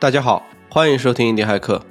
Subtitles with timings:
[0.00, 1.82] 大家好，欢迎收听一迪骇客。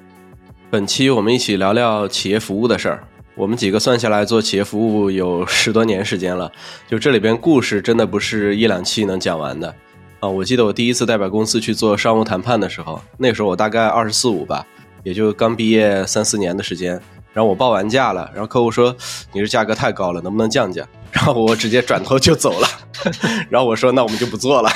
[0.69, 3.03] 本期我们一起聊聊企业服务的事儿。
[3.35, 6.49] 我们几个算下来做企业服务有十多年时间了，
[6.87, 9.75] 就这里边故事真的不是一两期能讲完的
[10.21, 10.29] 啊！
[10.29, 14.65] 我记得我第一次代表公司去做商务谈判的时候，那时候我大概二十四五吧，
[15.03, 17.01] 也就刚毕业三四年的时间。
[17.37, 18.95] 然后我报完价了，然后客户说
[19.31, 20.83] 你这价格太高了，能不能降价？
[21.13, 22.67] 然后我直接转头就走了。
[23.47, 24.71] 然后我说那我们就不做了。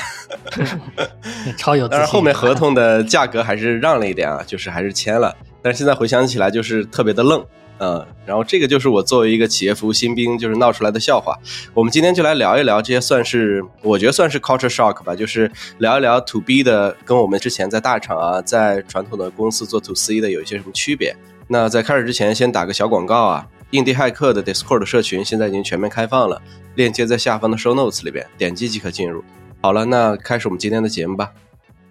[1.58, 5.36] 超有，但是后面合同的价格还是让了一点啊，就是还是签了。
[5.60, 7.44] 但是现在回想起来就是特别的愣。
[7.80, 11.36] 嗯，然后这个就是我作为一个企业服务新兵，就是闹出来的笑话。
[11.74, 21.12] 我们今天就来聊一聊这些，算是我觉得算是 culture shock 吧，就是聊一聊 to B 的跟我们之前在大厂啊，在传统的公司做 to C 的有一些什么区别。
[21.52, 26.40] 那在开始之前，先打个小广告啊，印地骇客的 Discord 社群现在已经全面开放了，
[26.76, 29.22] 链接在下方的 show notes 里边，点击即可进入。
[29.60, 31.32] 好了，那开始我们今天的节目吧。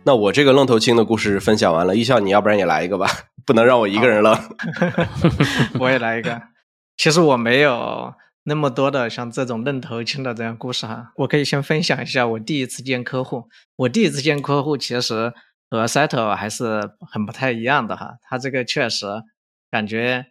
[0.03, 3.07] 那我这个愣头青的故事分享完了，一笑你要不然也来一个吧。
[3.45, 4.39] 不能让我一个人了，
[5.79, 6.41] 我也来一个。
[6.97, 8.15] 其实我没有
[8.45, 13.43] 那么多的像这种愣头青的这样故事哈，我可以先分享一下我第一次见客户。
[13.75, 15.31] 我第一次见客户其实
[15.69, 19.05] 和 Settle 还是很不太一样的哈，他这个确实
[19.71, 20.27] 感觉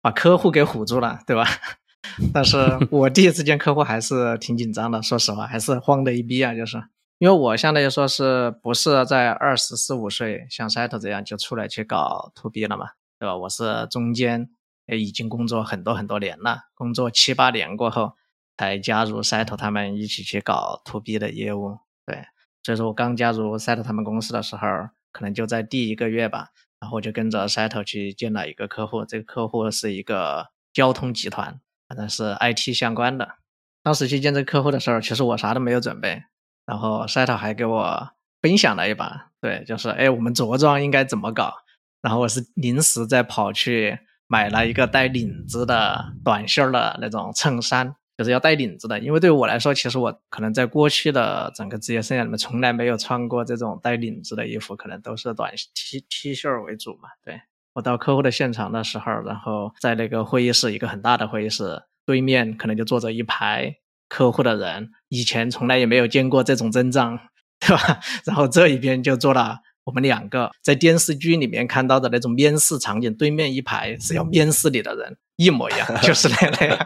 [0.00, 1.44] 把客户给唬住了，对吧？
[2.32, 2.56] 但是
[2.90, 6.82] 我第一次见客户还是挺紧张的，说实话还是慌的一逼啊，就是。
[7.18, 13.36] 因为我相当于说是不是在二十四五岁像 Settle 这样就出来去搞 To B 了嘛，对吧？
[13.36, 14.50] 我是中间
[14.86, 18.12] 也已经工作很多很多年了，工作七八年过后
[18.58, 22.24] 才加入 Settle 他们一起去搞 To B 的业务，对。
[22.62, 24.66] 所以说我刚加入 Settle 他们公司的时候，
[25.12, 26.48] 可能就在第一个月吧，
[26.84, 33.36] 然后就跟着 Seto 去见了一个客户，这个客户是一个交通集团，反正是 IT 相关的。
[33.82, 36.22] 当时去见这个客户的时候，其实我啥都没有准备。
[36.66, 38.10] 然后 Seto 还给我
[38.42, 41.54] 分享了一把，对，就是哎，我们着装应该怎么搞？
[42.02, 48.98] 然后我是临时再跑去买了一个带领子的短袖的那种衬衫，就是要带领子的。
[49.00, 57.08] 因为对我来说，其实我可能在过去的整个职业生涯里面从来没有穿过这种带领子的衣服，可能都是短 T T 恤为主嘛。
[57.24, 57.40] 对
[57.74, 63.76] 我到客户的现场的时候，然后在那个会议室，一个很大的会议室，对面可能就坐着一排。
[64.06, 67.18] 客户的人以前从来也没有见过这种阵仗，
[67.58, 67.98] 对吧？
[68.24, 76.78] 然后这一边就坐了我们两个，在电视剧里面看到的那种面试场景，对面一排是要面试你的人，一模一样，就 是那样。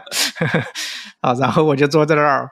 [1.21, 2.49] 啊，然后我就坐在那儿，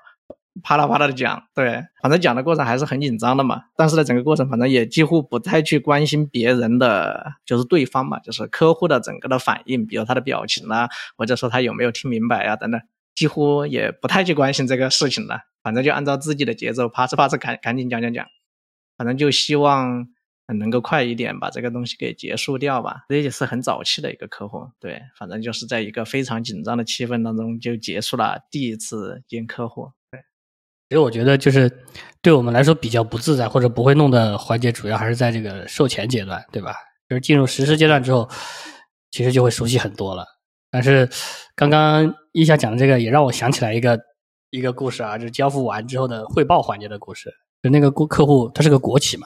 [0.64, 3.62] 啪啦啪啦的讲，对，反正讲的过程还是很紧张的嘛。
[3.76, 12.80] 但是呢，整个过程反正也几乎不太去关心别人的，就是对方嘛，就是客户的整个的反应，比如他的表情啊，或者说他有没有听明白啊，等等。
[13.16, 18.28] 几乎也不太去关心这个事情了，反正就按照自己的节奏，啪哧啪哧赶赶紧讲讲讲，
[18.96, 20.08] 反正就希望
[20.54, 23.06] 能够快一点把这个东西给结束掉吧。
[23.10, 29.92] 这也是很早期的一个客户，对，反正就是在一个非常紧张的气氛当中就结束了第一次见客户。
[30.12, 30.20] 对，
[30.90, 31.84] 其实我觉得就是
[32.22, 36.74] 对我们来说比较不自在或者不会弄的环节，主要还是在这个售前阶段，对吧？
[37.10, 38.30] 就是进入实施阶段之后，
[39.12, 40.26] 其实就会熟悉很多了。
[40.70, 41.10] 但是，
[41.56, 43.98] 刚刚一下讲的这个也让我想起来一个
[44.50, 47.32] 一个故事啊，就是交付完之后的汇报环节的故事。
[47.64, 49.26] 就那个顾客户，他是个国企嘛，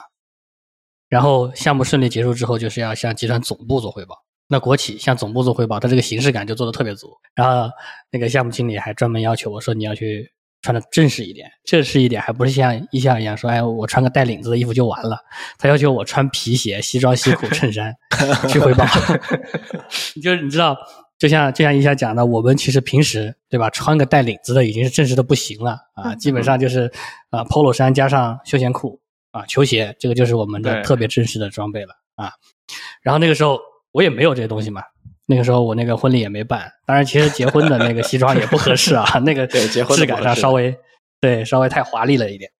[1.12, 4.16] 然后项目顺利结束之后，就是要向集团总部做汇报。
[4.48, 7.10] 那国企向总部做汇报，他这个形式感就做的特别足。
[7.34, 7.70] 然后
[8.10, 15.18] 那个项目经理还专门要求我说，你要去穿的正式一点，正式一点，还不是像一向一样说，哎，我穿个带领子的衣服就完了。
[15.58, 17.94] 他要求我穿皮鞋、西装、西裤、衬衫
[18.48, 18.86] 去汇报，
[20.22, 20.74] 就是你知道。
[21.18, 26.90] 就像就像一下讲的，我们其实平时对吧，穿个带领子的已经是正式的不行了啊，基本上就是
[27.30, 28.98] 啊，polo 衫加上休闲裤
[29.32, 32.32] 啊，球鞋，这个就是我们的特别真实的装备了啊。
[33.02, 33.58] 然后那个时候
[33.90, 34.82] 我也没有这些东西嘛，
[35.26, 40.78] 那个时候我那个婚礼也没办，当然其实结婚的那个西装也不合适啊， 那个质感上稍微
[41.20, 42.50] 对稍微太华丽了一点。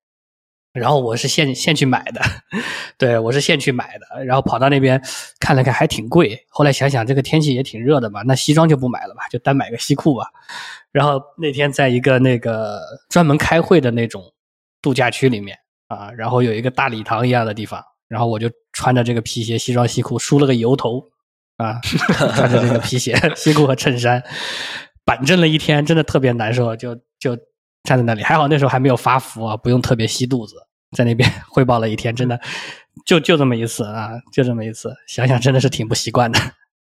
[0.73, 2.23] 然后我是现现去买的，
[2.97, 4.99] 对我是现去买的，然后跑到那边
[5.39, 6.47] 看了看，还挺贵。
[6.49, 10.29] 后来想想这个天气也挺热的嘛，那西装就不买了吧，就单买个西裤吧。
[10.91, 12.81] 然后那天在一个那个
[13.11, 14.33] 专门开会的那种
[14.81, 15.59] 度假区里面
[15.95, 21.03] 啊，然后有一个大礼堂一样的地方，然后我就穿着这个皮鞋、西装、西裤，梳了个油头
[21.57, 21.81] 啊，
[22.35, 24.23] 穿着这个皮鞋、西裤和衬衫，
[25.05, 27.37] 板正了一天，真的特别难受，就就。
[27.85, 30.55] 站在那里还好，那时候还没有发福啊，不用特别吸肚子，
[30.97, 32.41] 在那边 汇报了一天，真的
[33.05, 36.39] 就就这么一次啊，就这么一次，想想真的是挺不习惯的。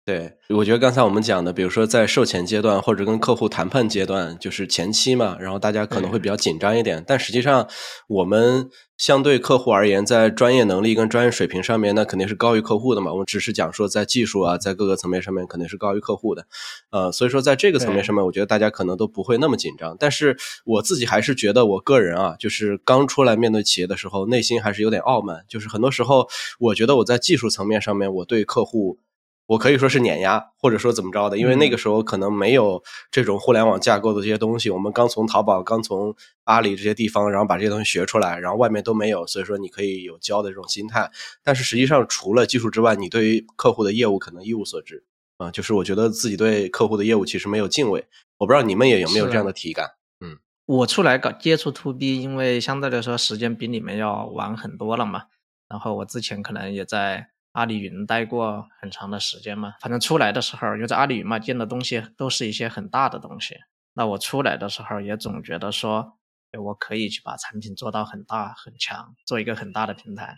[0.09, 7.05] 对，我觉得刚才我们讲的，比如说在售前阶段或者跟客户谈判阶段，就是前期嘛，然后大家可能会比较紧张一点。
[7.07, 7.69] 但实际上，
[8.09, 13.13] 我们相对客户而言，在专业能力跟专业水平上面，那肯定是高于客户的嘛。
[13.13, 16.47] 我们只是讲说，在技术啊，在各个层面上面，肯定是高于客户的。
[16.89, 19.95] 呃，所以说在这个层面上面，我觉得大家可能都不会那么紧张。
[20.01, 25.45] 但是我自己还是觉得，我个人啊，就是刚出来面对企业的时候，内心还是有点傲慢。
[25.47, 26.27] 就是很多时候，
[26.61, 29.01] 我觉得我在技术层面上面，我对客户。
[29.49, 36.15] 我可以说是碾压，或者说怎么着的，因为那个时候可能没有这种互联网架构的这些东西，我们刚从淘宝、刚从
[36.45, 41.11] 阿里这些地方，然后把这些东西学出来，然后外面都没有，所以说你可以有教的这种心态。
[41.43, 45.03] 但是实际上，除了技术之外，你对于客户的业务可能一无所知
[45.39, 45.51] 啊。
[45.51, 48.07] 就是我觉得自己对客户的业务其实没有敬畏。
[48.37, 49.93] 我不知道你们也有没有这样的体感？
[50.21, 50.37] 嗯，
[50.67, 55.23] 我出来搞接触 to B，因为相对来说时间比你们要晚很多了嘛。
[55.71, 57.31] 然后我之前可能也在。
[57.59, 63.57] 阿里云待过很长的时间嘛，反正出来的时候，因为在阿里云嘛，见的东西都是一些很大的东西。
[63.95, 66.19] 那我出来的时候也总觉得说，
[66.57, 70.37] 我可以去把产品做到很大很强，做一个很大的平台，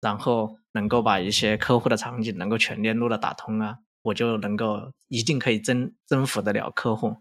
[0.00, 7.14] 然后能够把一些客户的场景能够全链路的打通啊，我就能够一定可以征征服得了客户。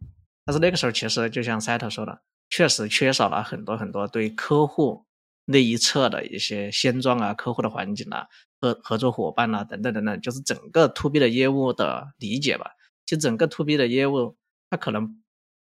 [0.46, 5.06] 但是那个时候其实就像赛特说的，确实缺少了很多很多对客户
[5.46, 8.28] 那一侧的一些现状啊，客户的环境啊。
[8.64, 12.70] 合合作伙伴啊，等等等等，就是整个 to B 的业务的理解吧。
[13.08, 14.38] 其实整个 to B 的业务，
[14.70, 15.20] 它可能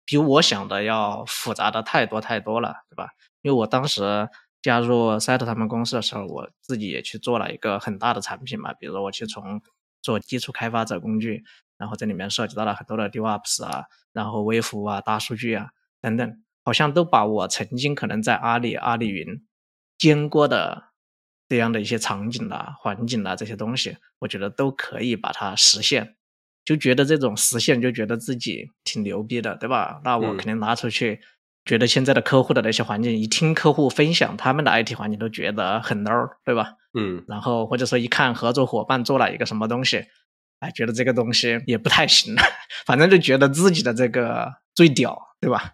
[0.05, 3.11] 比我想的要复杂的太多太多了，对吧？
[3.43, 4.27] 因为我当时
[4.63, 9.61] 加入 Set 他们公司的时候，我自己也去做了一个很大的产品嘛，比如我去从
[10.01, 11.43] 做基础开发者工具，
[11.77, 15.69] 然后这里面涉及到了很多的 DevOps 啊，然后微服务啊、大数据啊
[16.01, 19.45] 等等，好像都把我曾经可能在阿里、阿里云
[19.99, 20.89] 见过的。
[21.51, 26.15] 这样的一些场景啦、环境啦这些东西，我觉得都可以把它实现，
[26.63, 29.99] 就觉得这种实现就觉得自己挺牛逼的，对吧？
[30.03, 31.21] 那我肯定拿出去，
[31.65, 36.75] 觉得现在的客户的那些环境，一听客户分享他们的 IT 环境，都觉得很 low，对吧？
[36.93, 37.25] 嗯。
[37.27, 40.05] 然后或者说一看合作伙伴做了一个什么东西，
[40.59, 42.35] 哎，觉得这个东西也不太行，
[42.85, 45.73] 反正就觉得自己的这个最屌，对吧？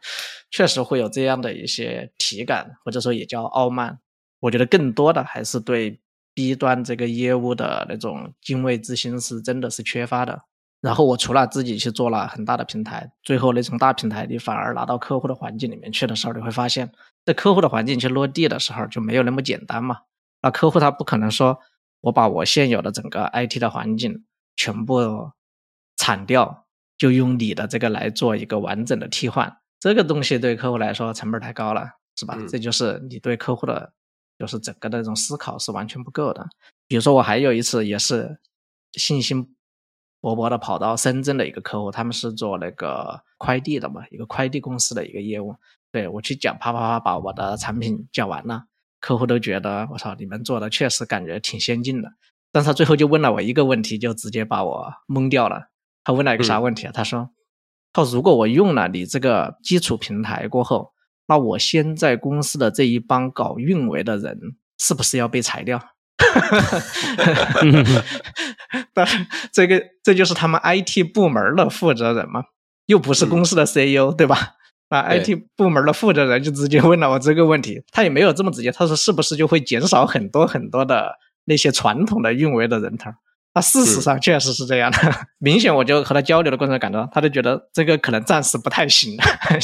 [0.51, 3.99] 确实会有这样的一些体感，或者说也叫傲慢。
[4.45, 5.99] 我觉得更多的还是对
[6.35, 10.43] B 端这个业务的那种敬畏之心是真的是缺乏的。
[10.81, 16.91] 然后我除了自己去做了很大的平台，最后那种大平台你反而拿到客户的环境里面去的时候，你会发现，
[17.25, 20.01] 在客户的环境去落地的时候就没有那么简单嘛。
[20.43, 21.57] 那客户他不可能说
[22.01, 24.25] 我把我现有的整个 IT 的环境
[24.55, 25.31] 全部
[25.97, 26.67] 铲掉，
[26.99, 32.37] 就用你的这个来做一个完整的替换，这个东西对客户来说成本太高了，是吧？
[32.47, 33.93] 这就是你对客户的。
[34.37, 36.47] 就是整个的这种思考是完全不够的。
[36.87, 38.39] 比如说，我还有一次也是
[38.93, 39.55] 信心
[40.21, 45.55] 勃勃的跑到深圳的一个客户，他们是做那个快递的嘛，一个快递公司的一个业务。
[45.91, 48.65] 对我去讲，啪啪啪把我的产品讲完了，
[48.99, 52.11] 客户都觉得我操，你们做的确实感觉挺先进的。
[52.51, 55.69] 但是他最后就问了我一个问题，就直接把我懵掉了。
[56.03, 56.91] 他问了一个啥问题啊？
[56.93, 57.31] 他说
[57.93, 60.91] ：“他如果我用了你这个基础平台过后。”
[61.27, 64.37] 那我现在公司的这一帮搞运维的人
[64.77, 65.81] 是不是要被裁掉？
[68.93, 69.17] 但是
[69.51, 72.43] 这个这就是他们 IT 部门的负责人嘛，
[72.85, 74.53] 又不是公司的 CEO，对吧？
[74.89, 83.09] 那 IT 部门的负责人就直接问了我这个问题，他也没有这么直接，他说是不是就会减少很多很多的那些传统的运维的人头？
[83.53, 84.97] 那事实上确实是这样的，
[85.39, 89.17] 明显我就和他交流的过程中感到，他就觉得这个可能暂时不太行。
[89.49, 89.59] 嗯，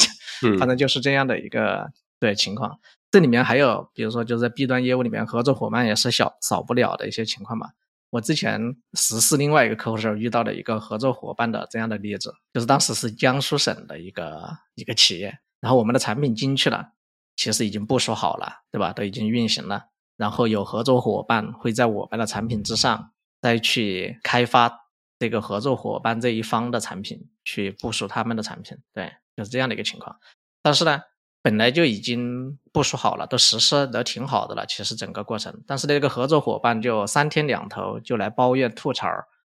[0.58, 2.80] 反正就是这样的一个对情况。
[3.10, 7.70] 这里面还有，比如说就是在 B 端业务里面，合作伙伴也是小少不了的一些情况嘛。
[8.10, 16.92] 我之前实施另外一个客户时候遇到的一个合作伙伴的这样的例子，就是当时是江苏省的一个一个企业，然后我们的产品进去了，
[17.36, 18.92] 其实已经部署好了，对吧？
[18.92, 19.86] 都已经运行了，
[20.18, 24.81] 然后有合作伙伴会在我们的产品之上再去开发
[25.22, 29.14] 这个合作伙伴这一方的产品，去部署他们的产品，对。
[29.38, 30.20] 就是这样的一个情况，
[30.62, 31.04] 但是呢，
[31.42, 34.66] 本来就已经部署好了，都实施的挺好的了。
[34.66, 39.08] 其实整个过程，但是那个合作伙伴就三天两头就来抱怨吐槽，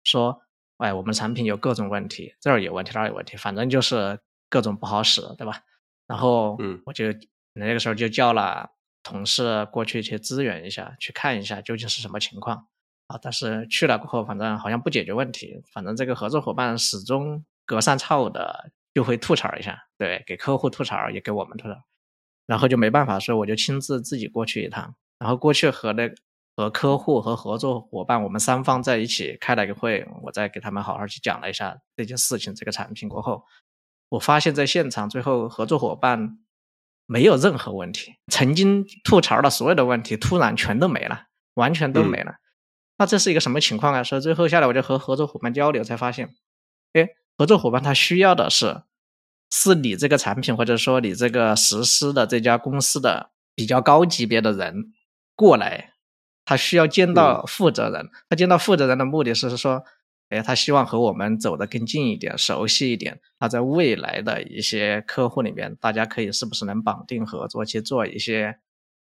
[0.04, 0.42] 说
[0.78, 5.62] ：“哎，我们产品有各种问题，这儿有问题，那儿有问题，反正就是各种不好使，对吧？”
[6.06, 7.06] 然后，嗯，我就
[7.54, 8.72] 那个时候就叫了
[9.04, 12.68] 同事过去去支援一下，去看一下究竟是什么情况
[13.12, 13.20] 啊。
[13.22, 18.72] 但是去了过后，反正好像不解决问题，反正这个合作伙伴始终隔三差五的。
[18.94, 21.82] 就会吐槽一下，对，给客户吐槽，也给我们吐槽，
[22.46, 26.10] 然后就没办法，所以我就亲自自己过去一趟，然后过去和那
[26.58, 33.46] 合和客户和合作伙伴，我们三方在一起开了一个会，我再给他们好好去讲了一下这件事情，这个产品过后，
[34.10, 36.38] 我发现在现场最后合作伙伴
[37.06, 42.36] 没有任何问题，曾经吐槽的所有的问题突然全都没了，完全都没了。
[43.02, 44.04] 那这是一个什么情况啊？
[44.04, 46.36] 所以最后下来我就和合作伙伴交流，才发现，
[46.94, 48.84] 哎，合作伙伴他需要的是，
[49.50, 54.94] 是你这个产品或者说你这个实施的这家公司的比较高级别的人
[55.36, 55.94] 过来。
[56.46, 59.84] 他需要见到负责人，他见到负责人的目的是说，
[60.30, 63.20] 哎，他希望和我们走得更近一点，熟悉一点。
[63.40, 68.60] 他在未来的一些客户里面，大家可以是不是能绑定合作去做一些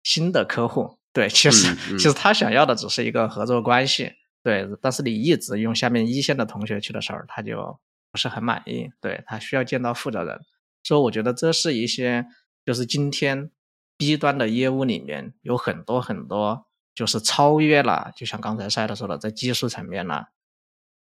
[0.03, 0.97] 新的客户？
[1.15, 4.11] 对，其实其实他想要的只是一个合作关系。
[4.43, 7.79] 对，但是你一直用下面一线的同学去的时候，他就
[8.11, 8.91] 不是很满意。
[9.01, 10.39] 对他需要见到负责人，
[10.83, 12.27] 所以我觉得这是一些
[12.65, 13.49] 就是今天
[13.97, 16.67] B 端的业务里面有很多很多。
[16.93, 20.27] 就是超越了，就像刚才赛特说的，在技术层面呢，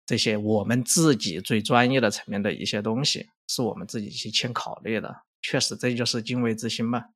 [0.06, 5.24] 这些我们自己最专业的层面的一些东西，是我们自己去先考虑的。
[5.42, 7.06] 确实，这就是敬畏之心嘛。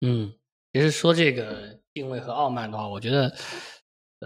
[0.00, 0.32] 嗯，
[0.72, 3.32] 其实说这个敬畏和傲慢的话，我觉得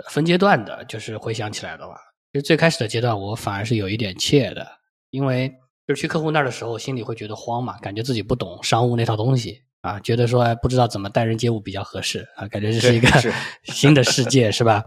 [0.08, 1.94] 分阶段的，就是回想起来的话，
[2.32, 4.66] 其实最开始的阶段，我反而是有一点怯的，
[5.10, 5.48] 因为
[5.86, 9.62] 就是去客户那儿的时候，心里会觉得慌嘛，感觉自己不懂商务那套东西。
[9.80, 13.06] 啊，觉得说不知道怎么待人接物比较合适啊，感觉这是一个
[13.64, 14.82] 新的世界，是吧？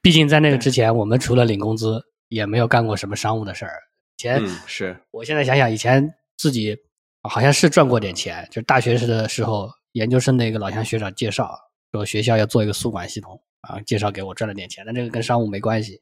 [0.00, 3.72] 毕竟在那个之前，我们除了领工资，也没有干过什么商务的事儿。
[4.16, 6.76] 以前是我现在想想，以前自己
[7.28, 11.58] 好像是赚过点钱，就是大学时的时候，研究生的一个老乡学长介绍
[11.92, 16.00] 说学校要做一个宿管系统啊，介绍给我赚了点钱，但这个跟商务没关系。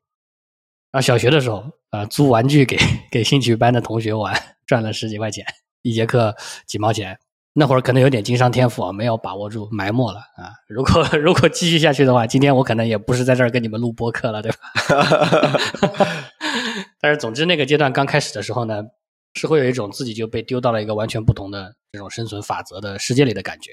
[0.92, 2.78] 然后小学的时候啊，租玩具给
[3.10, 4.34] 给兴趣班的同学玩，
[4.66, 5.44] 赚了十几块钱，
[5.82, 6.34] 一节课
[6.66, 7.18] 几毛钱。
[7.58, 10.52] 那会儿可能有点经商天赋啊，没有把握住，埋没了啊。
[10.68, 14.58] 如果 如果继续下去的话，今天我可能也不是在这儿跟你们录播客了，对吧？
[17.00, 18.82] 但是总之那个阶段刚开始的时候呢，
[19.34, 23.72] 是会有一种自己就被丢到了一个完全不同的这种生存法则的世界里的感觉。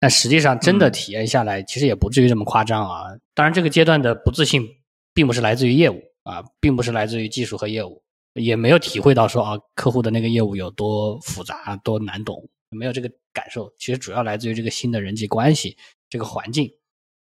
[0.00, 3.04] 但实际上真的体验下来，其实也不至于这么夸张啊。
[3.34, 4.68] 当然这个阶段的不自信，
[5.14, 8.02] 并不是来自于业务啊，并不是来自于技术和业务，
[8.34, 12.48] 也没有体会到说啊客户的那个业务有多复杂、多难懂。
[12.70, 15.76] 没有这个感受，其实主要来自于这个新的人际关系
[16.08, 16.68] 这个环境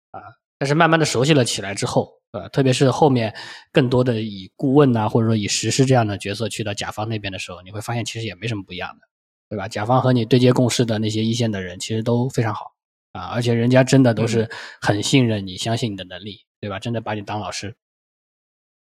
[0.10, 0.20] 啊。
[0.58, 3.36] 但是慢慢的熟悉了起来之后，呃，特别是后面
[3.72, 9.08] 更多的以顾问呐，或者说以实施这样的角色去到甲方那边的时候，你会发现其实也没什么不一样的，
[9.50, 9.68] 对吧？
[9.68, 12.74] 甲方和你对接共事的那些一线的人，其实都非常好
[13.12, 14.50] 啊，而且人家真的都是
[14.82, 16.80] 很信任你，相信你的能力，对吧？
[16.80, 17.76] 真的把你当老师。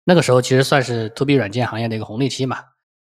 [0.05, 2.65] 那个时候其实算是 to B 软件行业的一个红利期嘛。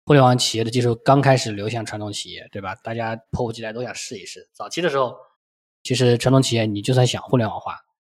[0.06, 2.74] 互联网企业的技术刚开始流向传统企业，对吧？
[2.84, 4.50] 大家迫不及待都想试一试。
[4.52, 5.16] 早期的时候，
[5.82, 7.78] 其实传统企业你就算想互联网化，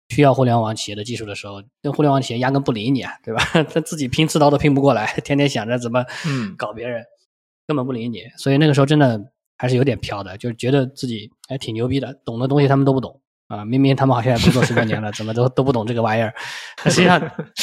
[0.10, 3.44] 需要互联网企业的技术的时候，那互联网企业压根不理你啊，对吧？
[3.72, 6.04] 他自己拼刺刀都拼不过来，天天想着怎么
[6.58, 7.06] 搞别人，
[7.68, 8.24] 根本不理你。
[8.38, 13.64] 所以那个时候真的还是有点飘的，就是觉得自己还挺牛逼的，懂的东西他们都不懂啊。
[13.66, 16.34] 明明他们好像也工作十多年了，怎么都都不懂这个玩意儿？
[16.86, 17.20] 实际上，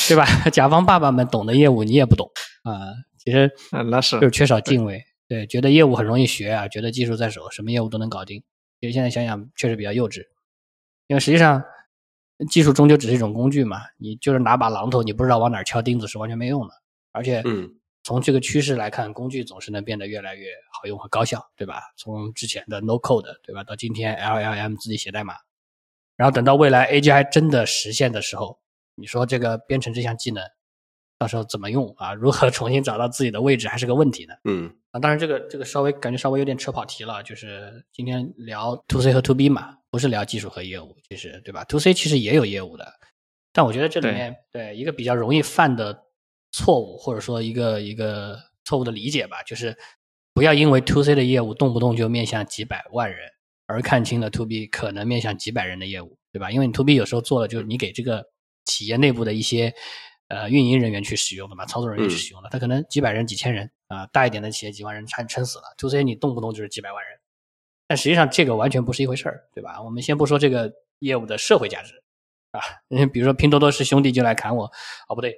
[0.08, 0.24] 对吧？
[0.50, 2.30] 甲方爸爸们懂的业务你也不懂
[2.64, 2.92] 啊。
[3.18, 8.42] 其实，那是就是缺少敬畏，对，觉得业务很容易学啊，觉得技术在手，什么业务都能搞定。
[8.80, 10.22] 其实现在想想，确实比较幼稚，
[11.06, 11.62] 因为实际上
[12.50, 16.74] 技术终究只是一种工具嘛，你就是拿把榔头，你不知道往哪敲钉子是完全没用的。
[17.12, 17.42] 而且，
[18.02, 21.82] 从这个趋势来看，工具总是能变得越来越好用和高效，对吧？
[21.96, 25.34] 从之前的 No Code，对吧，到今天 LLM 自己写代码，
[26.16, 28.58] 然后等到未来 AGI 真的实现的时候，
[28.94, 30.42] 你说这个编程这项技能。
[31.18, 32.14] 到时候怎么用啊？
[32.14, 34.34] 如何重新找到自己的位置还是个问题呢？
[34.42, 37.22] 嗯啊，当然这个这个稍微感觉稍微有点扯跑题了。
[37.22, 42.92] 就是今天聊 to C 和 to B 嘛，不是聊技术和业务，其实对吧？to C 其实也有业务的，
[43.52, 45.96] 但我觉得这里面对一个比较容易犯的
[46.52, 49.76] 错误，或者说一个一个错误的理解吧，就是
[50.32, 53.18] 不要因为 to C 的业务动不动就面向几百万人，
[53.66, 56.50] 而看清了 to B 可能面向几百人的业务，对吧？
[56.50, 58.26] 因为你 to B 有时候做了就是你给这个
[58.64, 59.74] 企业内部的一些。
[60.28, 65.64] 呃，运营人员去使用的嘛，操作人员去使用的，他可能几百人、几千人啊，大一点的企业几万人撑撑死了。
[65.76, 67.18] To C 你动不动就是几百万人，
[67.86, 69.82] 但实际上这个完全不是一回事儿，对吧？
[69.82, 72.02] 我们先不说这个业务的社会价值
[72.52, 72.62] 啊，
[73.12, 74.64] 比如说拼多多是兄弟就来砍我，
[75.06, 75.36] 哦不对，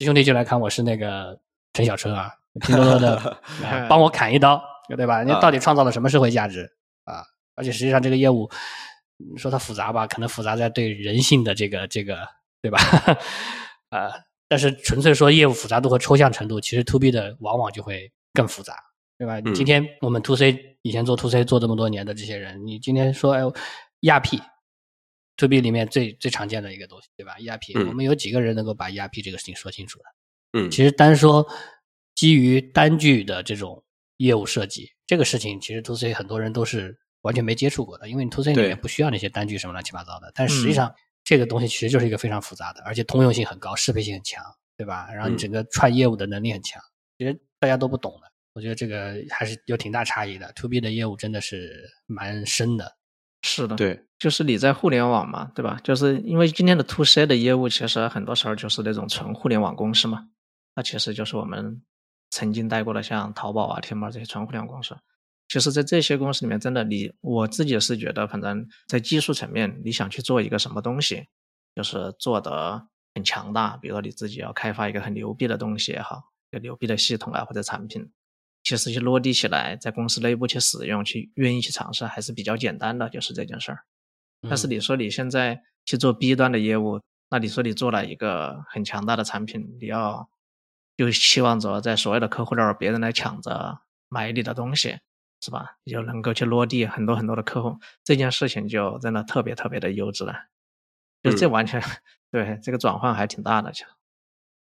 [0.00, 1.38] 兄弟就来看我是那个
[1.72, 3.38] 陈小春啊，拼多多的
[3.88, 4.62] 帮我砍一刀，
[4.96, 5.22] 对吧？
[5.22, 6.72] 你到底创造了什么社会价值
[7.04, 7.22] 啊？
[7.54, 8.50] 而且实际上这个业务
[9.36, 12.26] 说它复杂吧，可能复杂在对人性的这个这个，
[12.60, 12.78] 对吧？
[13.90, 14.10] 呃，
[14.48, 18.74] 但是纯粹说业务复杂度和抽象程度，其实 to B 的往往就会更复杂，
[19.16, 19.40] 对吧？
[19.54, 23.40] 今天我们 to C 以前做 to C 做这么多年的这些人，你今天说哎，
[24.00, 24.40] 亚 P
[25.36, 30.04] To B 里面最最常见的一个东西，对吧？ERP，、嗯我们有几个人能够把 ERP 这个事情说清楚的？
[30.60, 31.46] 嗯，其实单说
[32.14, 33.82] 基于单据的这种
[34.18, 40.30] 业务设计，这个事情其实 To C 很多人都是完全没接触过的，因为你 To C 里面不需要那些单据什么乱七八糟的。
[40.34, 44.44] 但实际嗯上、这个东西其实就是一个非常复杂的，而且通用性很高，适配性很强，
[44.76, 45.08] 对吧？
[45.12, 46.80] 然后你嗯整个串业务的能力很强，
[47.18, 48.30] 其实大家都不懂的。
[48.52, 50.52] 我觉得这个还是有挺大差异的。
[50.52, 52.96] To B 的业务真的是蛮深的。
[53.46, 55.78] 是的，对，就是你在互联网嘛，对吧？
[55.84, 60.28] 就是因为今天的 to C 的业务，其实很多时候就是那种纯互联网公司嘛，
[60.74, 61.82] 那其实就是我们
[62.30, 64.96] 曾经待过的像淘宝啊、天猫这些纯互联网公司。
[65.46, 71.26] 其实，在这些公司里面，真的你我自己是觉得，反正在技术层面，你想去做一个什么东西，
[71.74, 78.10] 就是做得很强大，比如说你自己要开发一个很牛逼的东西也好，一个牛逼的系统啊或者产品，
[78.64, 83.84] 其实去落地起来，在公司内部去使用、去愿意去尝试，还是比较简单的，就是这件事儿。
[84.48, 90.28] 但是嗯你说你现在去做 B 端的业务，那你说你做了一个很强大的产品，你要
[90.96, 94.98] 就期望着在所有的客户那儿别人来抢着买你的东西，
[95.40, 95.76] 是吧？
[95.84, 100.34] 你就能够去落地很多很多的客户，这件事情就真的特别特别的优质了。
[101.22, 101.82] 就这嗯完全、
[102.30, 103.86] 对这个转换还挺大的，其实。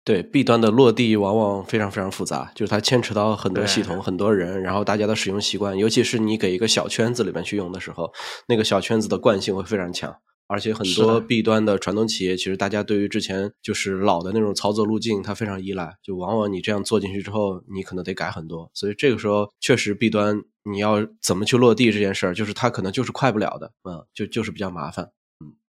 [0.08, 8.10] 对 B 端的落地往往非常非常复杂，就是它牵扯到很多系统、很多人，然后大家的使用习惯，尤其是你给一个小圈子里面去用的时候，
[8.48, 10.16] 那个小圈子的惯性会非常强。
[10.46, 15.94] 而且很多是的 B 端的传统企业，其实大家对于之前就是老的那种操作路径，它非常依赖。
[16.02, 18.70] 就往往你这样做进去之后，你可能得改很多。
[18.72, 20.40] 所以这个时候，确实 B 端
[20.72, 25.10] 你要怎么去落地这件事儿，就是它可能就是快不了的，嗯，就就是比较麻烦。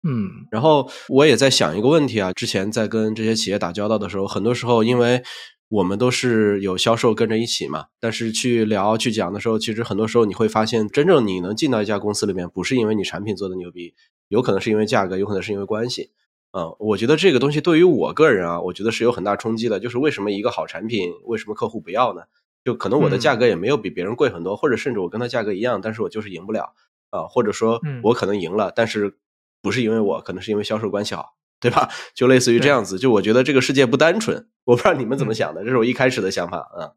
[0.03, 5.23] 嗯然后我也在想一个问题啊，之前在跟这些企业打交道的时候，很多时候因为
[5.69, 13.95] 我们都是有销售跟着一起嘛，但是去聊去讲的时候，其实很多时候你会发现，真正你能进到一家公司里面，不是因为你产品做的牛逼，
[14.29, 16.11] 有可能是因为价格，有可能是因为关系。
[16.53, 19.79] 嗯，我觉得这个东西对于我个人啊，我觉得是有很大冲击的。
[19.79, 22.23] 就是为什么一个好产品，为什么客户不要呢？
[22.65, 26.73] 就可能我的价格也没有比别人贵很多，或者甚至我跟他价格一样，但是我就是赢不了
[27.11, 29.19] 啊、或者说嗯我可能赢了，但是
[29.63, 31.89] 不是因为我，可能是因为销售关系好，对吧？
[32.15, 32.99] 就类似于这样子。
[32.99, 36.93] 就我觉得这个世界不单纯，我不知道你们怎么想的，这是我一开始的想法啊。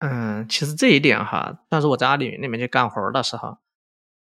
[0.00, 3.58] 嗯，其实这一点哈，但是我在阿里云里面去干活儿的时候，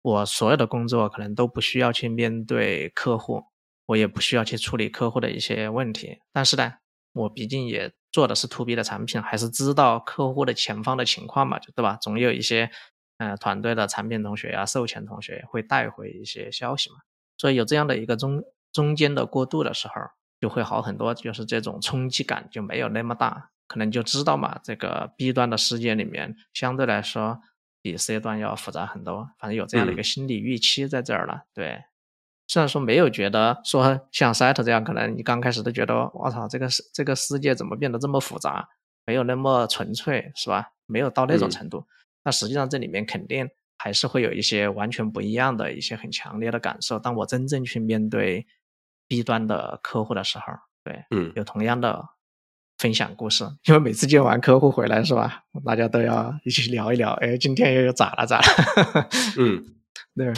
[0.04, 3.44] 我所有的工作可能都不需要去面对客户，
[3.88, 6.20] 我也不需要去处理客户的一些问题。
[6.32, 6.74] 但是呢，
[7.14, 11.98] 我毕竟也做的是 to B 的产品，还是知道客户的前方的情况嘛，就对吧？
[12.00, 12.70] 总有一些
[13.18, 16.98] 呃团队的产品同学啊、售前同学会带回一些消息嘛，
[17.38, 19.94] 所以有这样的一个中中间的过渡的时候，
[20.40, 23.50] 就会好很多，就是这种冲击感就没有那么大。
[23.66, 27.42] 可能就知道嘛，这个 B 端的世界里面相对来说
[27.82, 31.46] 比 C 端要复杂很多，反正有这样的一个心理预期在这儿了。
[31.54, 31.84] 对，
[32.46, 38.70] 虽然说没有觉得说像 Set 这样，可能你刚开始都觉得我操，这个世这个世界怎么变得这么复杂，
[39.06, 40.74] 没有那么纯粹，是吧？
[40.86, 41.88] 没有到那种嗯程度。
[42.24, 43.50] 那实际上这里面肯定
[43.84, 46.98] 还是会有一些完全不一样的一些很强烈的感受。
[46.98, 48.48] 当我真正去面对
[49.10, 50.46] B 端的客户的时候，
[50.86, 52.02] 对，嗯有同样的
[52.78, 59.10] 分享故事，因为每次见完客户回来是吧，大家都要一起聊一聊，哎，今天又咋了咋了？
[59.38, 59.66] 嗯
[60.16, 60.32] 对，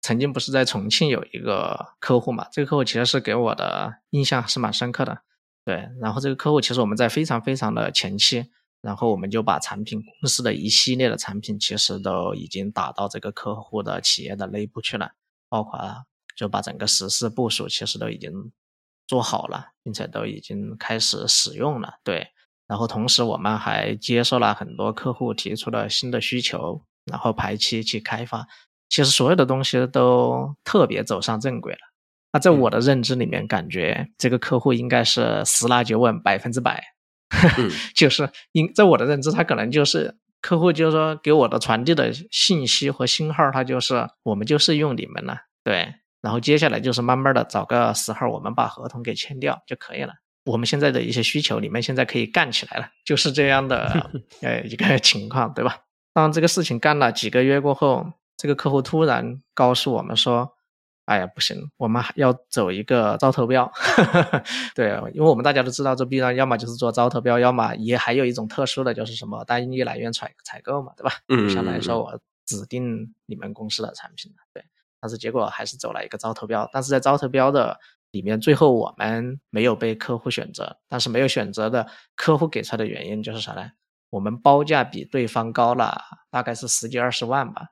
[0.00, 5.22] 曾经不是在重庆有一个客户嘛，这个客户其实是给我的印象是蛮深刻的。
[5.64, 8.46] 对，然后这个客户其实我们在非常非常的前期，
[8.82, 15.10] 然后我们就把产品公司的一系列的产品其实都已经打到这个客户的企业的内部去了，
[15.48, 15.78] 包括
[16.34, 18.32] 就把整个实施部署其实都已经
[19.06, 21.94] 做好了，并且都已经开始使用了。
[22.02, 22.28] 对，
[22.66, 28.46] 然后同时我们还接受了很多客户提出的新的需求，然后排期去开发。
[28.88, 31.78] 其实所有的东西都特别走上正轨了。
[32.32, 36.82] 那在我的认知里面，感觉这个客户应该是十拿九稳，百分之百。
[37.58, 45.94] 嗯 就是应在我的认知，他可能就是客户，就是说给我的传递的信息和信号，他就是我们就是用你们了，对。
[46.22, 50.14] 然后接下来就是慢慢的找个时候，我们把合同给签掉就可以了。
[50.44, 54.10] 我们现在的一些需求，你们现在可以干起来了，就是这样的
[54.42, 55.78] 呃一个 情况，对吧？
[56.12, 60.52] 当这个事情干了几个月过后，这个客户突然告诉我们说
[61.10, 63.68] ：“哎呀，不行，我们还要走一个招投标。
[64.76, 71.10] ”对，因为我们大家都知道，这 B 端要么就是做招投标，要么也还有一种特殊的就是什么单一来源采采购嘛，对吧？
[71.26, 74.64] 嗯相当于说嗯我指定你们公司的产品了，对。
[75.00, 77.76] 但是结果还是走了一个招投标，但是在招投标的
[78.12, 83.68] 里面，最后我们没有被客户选择，但是没有选择的客户给出来的原因就是啥呢？
[84.10, 87.70] 我们报价比对方高了，大概是十几二十万吧。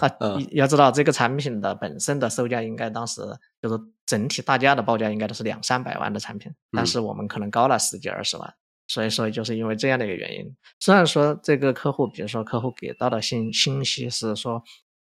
[0.00, 3.22] 啊，要知道这个产品的本身的售价应该当时
[3.60, 8.54] 就是整体大家的报价应该都是两三百万的产品，但是我们可能高了十几二十万，
[8.88, 10.56] 所以说就是因为这样的一个原因。
[10.80, 14.62] 虽然说这个客户，比如说客户给到的信信息是说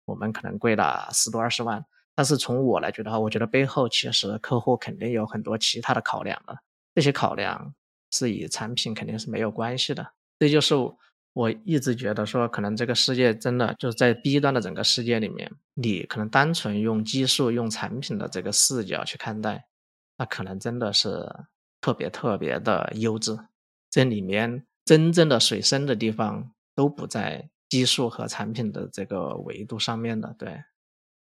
[0.04, 6.56] 我们可能贵了十多二十万，但是从我来觉得话，我觉得背后其实客户肯定有很多其他的考量的，
[6.94, 7.74] 这些考量
[8.10, 10.06] 是与产品肯定是没有关系的，
[10.38, 10.74] 这就是。
[11.34, 19.66] 我一直觉得说，可能这个世界真的就是在 B 端的整个世界里面，你可能单纯用技术、用产品的这个视角去看待，
[20.16, 21.28] 那可能真的是
[21.80, 23.36] 特别特别的优质。
[23.90, 30.36] 这里面真正的水深的地方都不在技术和产品的这个维度上面的。
[30.38, 30.62] 对，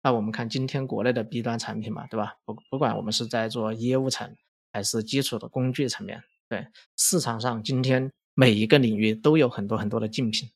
[0.03, 2.35] 那我们看今天国内的 B 端产品嘛，对吧？
[2.45, 4.35] 不不管我们是在做业务层
[4.73, 8.11] 还是基础的工具层面，对市场上今天。
[8.35, 10.49] 每一个领域都有很多很多的竞品，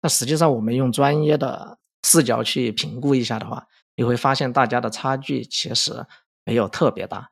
[0.00, 6.06] 那实际上我们用专业的视角去评估一下的话，你会发现大家的差距其实
[6.44, 7.30] 没有特别大，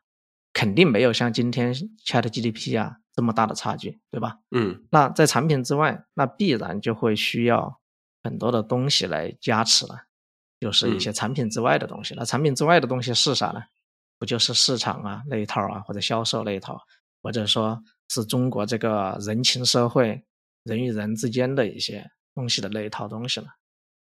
[0.52, 1.72] 肯定没有像今天
[2.04, 4.38] Chat GDP 啊这么大的差距，对吧？
[4.50, 7.80] 嗯，那在产品之外，那必然就会需要
[8.24, 10.06] 很多的东西来加持了，
[10.58, 12.14] 就是一些产品之外的东西。
[12.16, 13.62] 那产品之外的东西是啥呢？
[14.18, 16.80] 不就是市场啊那一套啊，或者销售那一套，
[17.22, 17.80] 或者说？
[18.08, 20.22] 是中国这个人情社会、
[20.64, 23.46] 人与人之间的一些东西的那一套东西了。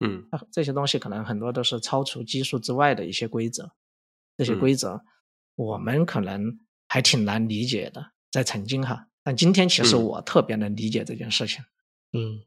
[0.05, 3.71] 嗯，这些东西可能很多都是超出基数之外的一些规则。
[4.37, 5.01] 这些规则
[5.55, 9.07] 我们可能还挺难理解的，在曾经哈。
[9.23, 11.63] 但今天其实我特别能理解这件事情。
[12.13, 12.43] 嗯，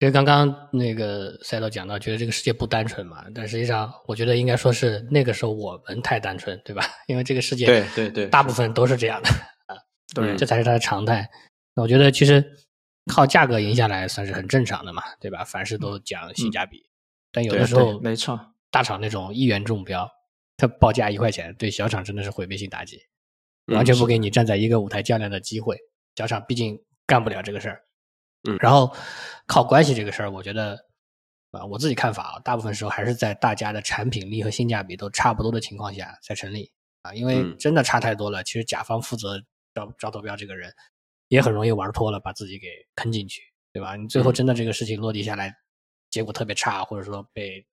[0.00, 3.24] 因为刚刚那个赛道讲到，觉得这个世界不单纯嘛。
[3.32, 6.82] 但实际上，我觉得应该说是那个时候我们太单纯，对吧？
[7.06, 9.30] 因为这个世界对对对，大部分都是这样的。
[10.14, 11.28] 对，这才是它的常态。
[11.74, 12.56] 我觉得其实
[13.06, 15.44] 靠价格赢下来算是很正常的嘛，对吧？
[15.44, 16.88] 凡事都讲性价比。
[17.32, 20.10] 但有的时候，没错，大厂那种一元中标，
[20.56, 23.02] 它报价一块钱，对小厂真的是毁灭性打击，
[23.66, 25.76] 完全不给你站在一个舞台较量的机会。
[26.14, 27.82] 小厂毕竟干不了这个事儿。
[28.48, 28.56] 嗯。
[28.60, 28.94] 然后
[29.46, 30.86] 靠关系这个事儿，我觉得
[31.50, 39.42] 啊，我自己看法啊，大部分时候还是在大家的产品力和性价比都差不多的情况下才成立啊，因为真的差太多了，其实甲方负责。
[39.76, 40.72] 招招投标这个人
[41.28, 43.42] 也很容易玩脱了，把自己给坑进去，
[43.74, 43.94] 对吧？
[43.94, 45.54] 你最后真的这个事情落地下来，
[46.08, 47.66] 结果特别差，或者说被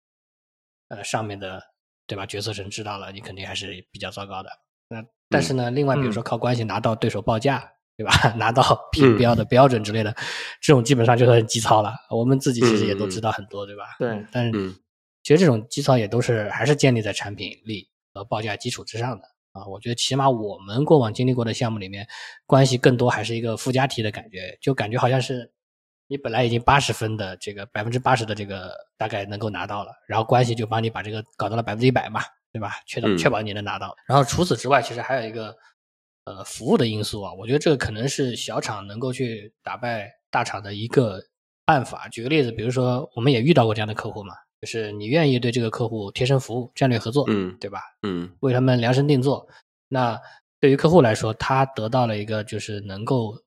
[0.89, 1.63] 呃上面的
[2.05, 4.49] 对吧决策层知道了，你肯定还是比较糟糕的。
[4.89, 8.11] 那但是呢，另外比如说靠关系拿到对手报价，对吧？
[8.35, 10.13] 拿到评标的标准之类的，
[10.61, 11.95] 这种基本上就是很基操了。
[12.09, 13.95] 我们自己其实也都知道很多，对吧？
[13.97, 14.25] 对。
[14.31, 14.73] 但是
[15.23, 19.32] 其实这种基操也都是还是建立在产品力和报价基础之上的。
[19.53, 22.07] 啊，我觉得起码我们过往经历过的项目里面，
[22.45, 25.51] 关系更多还是一个附加题的感觉，就感觉好像是
[26.07, 32.71] 你本来已经八十分的这个百分之八十的这个大概能够拿到了，然后关系就帮你把这个搞到了百分之一百嘛，对吧？
[32.87, 33.95] 确保确保你能拿到。
[34.07, 35.55] 然后除此之外，其实还有一个
[36.25, 41.21] 呃服务的因素啊，我觉得这个可能是小厂能够去打败大厂的一个
[41.63, 42.07] 办法。
[42.07, 44.33] 举个例子，比如说我们也遇到过这样的客户嘛。
[44.63, 47.81] 就是你愿意对这个客户贴身服务、战略合作，嗯，对吧？
[48.01, 49.45] 嗯，为他们量身定做。
[49.89, 50.17] 那
[50.61, 53.37] 对于客户来说，他得到了一个就是能够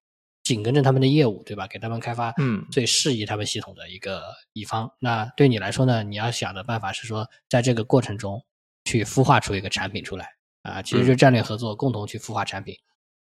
[0.43, 1.67] 紧跟着他们的业务，对吧？
[1.69, 4.93] 给他们开发嗯最适宜他们系统的一个乙方。
[4.99, 6.03] 那对你来说呢？
[6.03, 8.45] 你要想的办法是说，在这个过程中
[8.85, 10.29] 去孵化出一个产品出来
[10.65, 12.77] 啊，其实就战略合作，共同去孵化产品。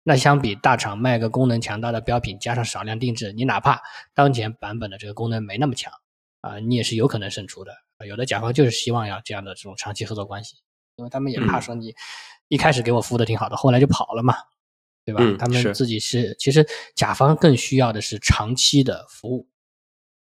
[0.01, 3.79] 那相比大厂卖个功能强大的标品，加上少量定制，你哪怕
[4.15, 5.93] 当前版本的这个功能没那么强。
[6.45, 7.73] 啊，你也是有可能胜出的。
[8.05, 10.57] 有的甲方就是希望要这样的这种长期合作关系，
[10.97, 11.95] 因为他们也怕说你
[12.49, 14.35] 一开始给我服务的挺好的，后来就跑了嘛，
[15.03, 15.21] 对吧？
[15.39, 19.47] 他们自己是其实甲方更需要的是长期的服务。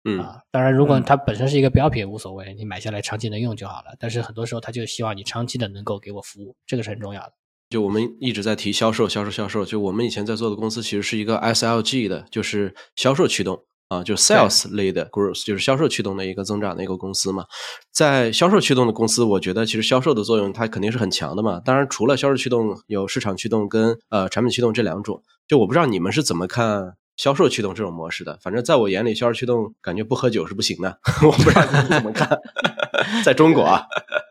[0.03, 3.95] 嗯啊，当然，如果它本身是一个标品无所谓，你买下来长期能用就好了。
[3.99, 7.33] 但是很多时候他就希望你长期的能够给我服务，这个是很重要的。
[7.69, 9.63] 就我们一直在提销售，销售，销售。
[9.63, 13.63] 就我们以前在做的公司其实是一个 SLG 的，就是销售驱动。
[13.91, 17.43] 啊，就 sales 类的 growth，就是销售驱动的一个增长的一个公司嘛。
[17.91, 21.59] 在销售驱动的公司，我觉得其实销售的作用它肯定是很强的嘛。
[21.59, 25.21] 当然，除了销售驱动，有市场驱动跟呃产品驱动这两种。
[25.45, 28.39] 就我不知道你们是怎么看销售驱动这种模式的。
[28.41, 30.97] 反正在我眼里，销售驱动感觉不喝酒是不行的。
[31.27, 32.39] 我不知道你们怎么看。
[33.25, 33.83] 在中国啊，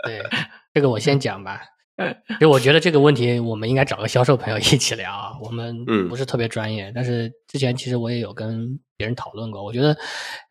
[0.07, 0.23] 对
[0.73, 1.61] 这个我先讲吧。
[2.41, 5.39] 就我觉得这个问题，我们应该找个销售朋友一起聊。
[5.43, 9.63] 我们不是特别专业，但是之前其实我也有跟别人讨论过。
[9.63, 9.97] 我觉得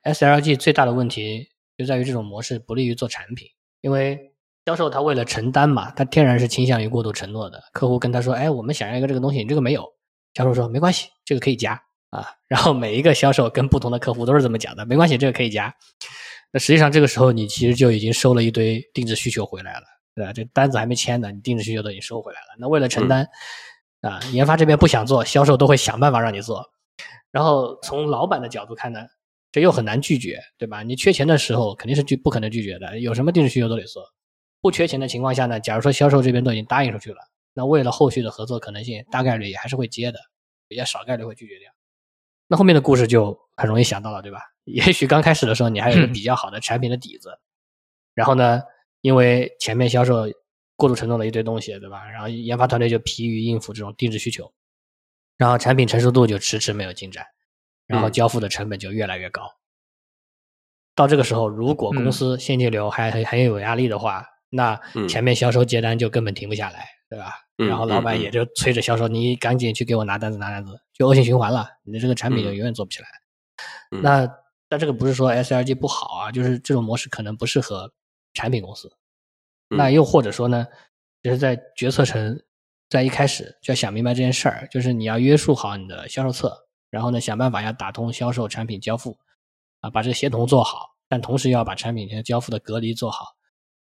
[0.03, 3.47] SLG 最大的问题就在于这种模式不利于做产品，
[3.81, 4.31] 因为
[4.65, 7.59] 销售他为了承担嘛，他天然是倾向于过度承诺的。
[7.73, 9.83] 客户跟他说：“哎，我们想要一个这个东西，你这个没有。”
[10.35, 11.73] 销售说：“没关系，这个可以加
[12.11, 15.73] 啊。”然后每一个销售跟不同的客户都是这么讲的：“没关系，这个可以加。”
[16.53, 19.83] 那实际上这个时候你其实就已经收了一堆定制需求回来了，
[20.19, 20.33] 对吧？
[20.33, 22.47] 这单子还没签呢，你定制需求都已经收回来了。
[22.59, 23.25] 那为了承担，
[24.01, 26.69] 啊，研发这边不想做，销售都会想办法让你做。
[27.31, 29.05] 然后从老板的角度看呢，
[29.51, 30.83] 这又很难拒绝，对吧？
[30.83, 34.03] 你缺钱的时候肯定是拒不可能拒绝的，有什么定制需求都得做。
[34.61, 37.19] 不缺钱的情况下呢，假如说销售这边都已经答应出去了，
[37.53, 40.19] 那为了后续的合作可能性，大概率也还是会接的，
[40.67, 41.71] 比较少概率会拒绝掉。
[42.47, 44.39] 那后面的故事就很容易想到了，对吧？
[44.65, 47.39] 也许刚开始的时候你还有一个比较好的产品的底子，
[48.13, 48.61] 然后呢，
[49.01, 50.25] 因为前面销售
[50.75, 52.09] 过度承诺了一堆东西，对吧？
[52.09, 54.51] 然后研发团队就疲于应付这种定制需求，
[55.37, 57.25] 然后产品成熟度就迟迟没有进展，
[57.85, 59.43] 然后交付的成本就越来越高。
[60.95, 67.33] 到这个时候，如果公司现金流还很很有压力的话，那前面销售接单就根本停不下来，对吧？
[67.55, 71.67] 然后老板也就催着销售，你赶紧去给我拿单子，拿单子，就恶性循环了。
[71.83, 73.07] 你的这个产品就永远做不起来。
[74.01, 74.27] 那
[74.69, 77.91] 但这个不是说 S L G 不好啊，就是这种模式可能不适合
[78.33, 78.91] 产品公司。
[79.67, 80.67] 那又或者说呢，
[81.21, 82.41] 就是在决策层
[82.89, 89.17] 在一开始就要想明白这件事儿，就是你要约束好你的销售侧，然后呢想办法要打通销售产品交付，
[89.81, 93.25] 啊，把这个协同做好，但同时要把产品和交付的隔离做好。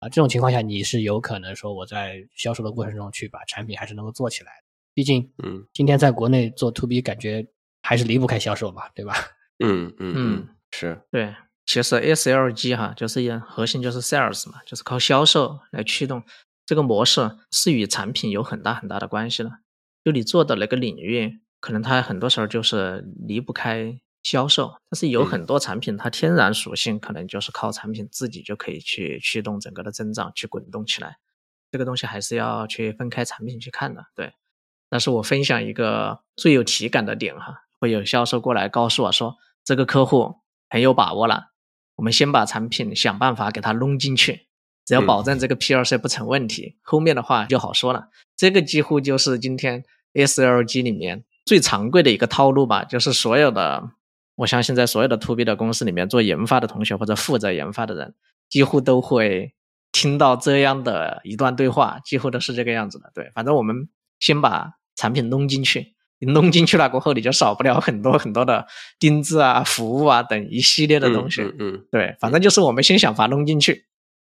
[0.00, 4.52] 啊，这种情况下你是有可能说我在销售的过程中去把产品还是能够做起来。
[4.94, 7.46] 毕竟，嗯，今天在国内做 to B 感觉
[7.82, 9.14] 还是离不开销售嘛，对吧？
[9.58, 11.34] 嗯嗯嗯，是对。
[11.68, 16.22] 其实 SLG 哈，就是核心就是 sales 嘛，就是靠销售来驱动
[16.64, 19.50] 这个模式，是与产品有很大很大的关系的。
[20.02, 24.00] 就你做的那个领域，可能它很多时候就是离不开。
[24.24, 31.18] 销售，但是有很多产品，它天然属性可能就是靠产品自己就可以去驱动整个的增长，去滚动起来。
[31.70, 34.06] 这个东西还是要去分开产品去看的。
[34.14, 34.34] 对，
[34.90, 40.34] 但是我分享一个最有体感的点哈，会有销售过来告诉我说，这个客户
[40.68, 41.52] 很有把握了，
[41.98, 44.46] 我们先把产品想办法给它弄进去，
[44.86, 48.08] 只要保证这个 P R C 不成问题，后面的话就好说了。
[48.36, 49.82] 这个几乎就是今天
[50.14, 53.90] S L G 里面最常规的一个套路吧，就是所有的。
[54.36, 58.14] 我相信在所有的 to B 的公司里面，做研发的同学或者负责研发的人，
[58.48, 59.52] 几乎都会
[59.90, 63.10] 听到这样的一段对话，几乎都是这个样子的。
[63.12, 63.88] 对，反正我们
[64.20, 68.66] 先把产品弄进去，你弄进去了过后，你就少不了很多很多的
[68.98, 71.42] 定制啊、服务啊等一系列的东西。
[71.58, 73.84] 嗯，对，反正就是我们先想法弄进去，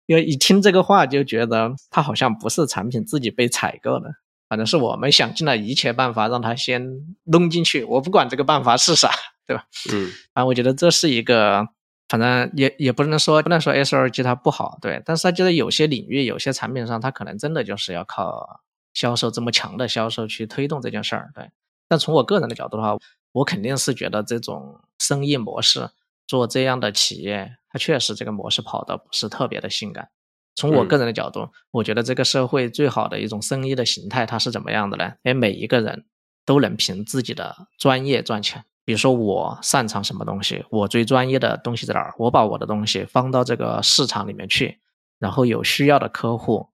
[0.05, 4.09] 因为一听这个话就觉得他好像不是产品自己被采购的，
[4.47, 6.83] 反正是我们想尽了一切办法让他先
[7.25, 9.11] 弄进去，我不管这个办法是啥。
[9.49, 9.63] 对吧？
[9.91, 11.67] 嗯，啊，我觉得这是一个，
[12.07, 18.61] 反正也也不能说不能说 S 二 G 它不好，对，但是它就是有些领域、有些产品上，它可能真的就是要靠
[18.93, 21.49] 销售这么强的销售去推动这件事儿，对。
[21.89, 22.97] 但从我个人的角度的话，
[23.33, 25.89] 我肯定是觉得这种生意模式
[26.25, 30.09] 做这样的企业，它确实这个模式跑的不是特别的性感。
[30.55, 35.13] 从我个人的角度，我觉得这个社会最好的一种生意的形态，它是怎么样的呢？
[35.23, 36.05] 哎，每一个人
[36.45, 38.63] 都能凭自己的专业赚钱。
[38.83, 42.13] 比如说我擅长什么东西，我最专业的东西在哪儿？
[42.17, 44.79] 我把我的东西放到这个市场里面去，
[45.19, 46.69] 然后有需要的客户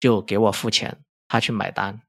[0.00, 2.02] 就给我付钱，他去买单，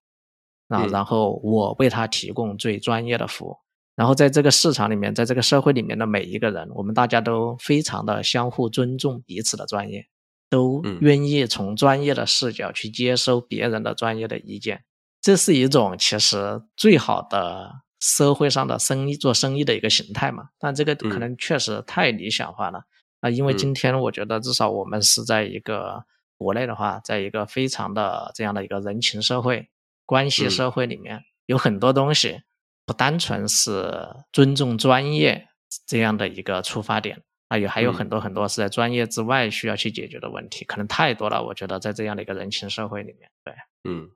[0.72, 3.58] 啊，然后我为他提供最专业的服务。
[3.96, 10.08] 然后在这个市场里面，在这个社会里面的每一个人，我们大家都非常的相互尊重彼此的专业，
[10.50, 14.84] 都愿意从专业的视角去接收别人的专业的意见。
[15.22, 17.82] 这是一种其实最好的。
[18.04, 22.82] 社会上的生意做生意的一个形态嘛，但这个可能确实太理想化了
[23.20, 23.30] 啊！
[23.30, 26.04] 因为今天我觉得至少我们是在一个
[26.36, 29.70] 国内的话，在一个非常的这样的一个人情社会、
[30.12, 32.42] 关系社会里面，有很多东西
[32.86, 35.48] 不单纯是尊重专业
[35.88, 41.42] 这样的一个出发点啊，也还有很多很多是在专业之外需要去解决的问题，可能太多了。
[41.46, 43.54] 我觉得在这样的一个人情社会里面，对，
[43.90, 44.10] 嗯。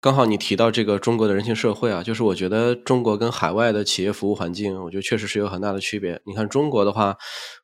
[0.00, 6.20] 刚好你提到这个中国的人情社会啊，就是我觉得中国跟海外的企业服务环境，我觉得确实是有很大的区别。
[6.26, 7.16] 你看中国的话，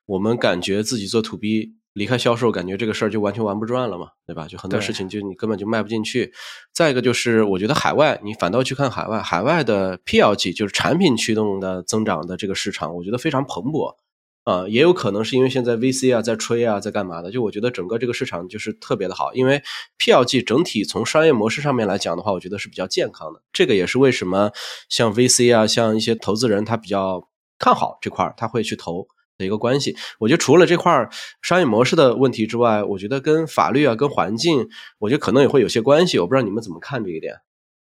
[0.07, 4.47] 我们感觉自己做 to B，离开销售，感觉这个事儿就完全玩不转了嘛，对吧？
[4.47, 6.33] 就很多事情就你根本就迈不进去。
[6.73, 13.97] 再一个就是，我觉得海外你反倒去看海外，海外的 PLG 就是产品驱动的增长的这个市场，我觉得非常蓬勃。
[14.43, 17.31] 啊，也有可能是因为现在 VC 啊在吹啊，在干嘛的？
[17.31, 19.63] 就我觉得整个这个市场就是特别的好，因为
[19.99, 23.41] PLG 整体从商业模式上面来讲的话，我觉得是比较健康的。
[23.55, 24.51] 这个也是为什么
[24.91, 27.27] 像 VC 啊，像一些投资人他比较
[27.59, 29.07] 看好这块儿，他会去投
[29.39, 29.97] 的一个关系。
[30.19, 31.09] 我觉得除了这块
[31.43, 34.69] 商业模式的问题之外，我觉得跟法律啊、跟环境，
[34.99, 36.19] 我觉得可能也会有些关系。
[36.19, 37.35] 我不知道你们怎么看这一点。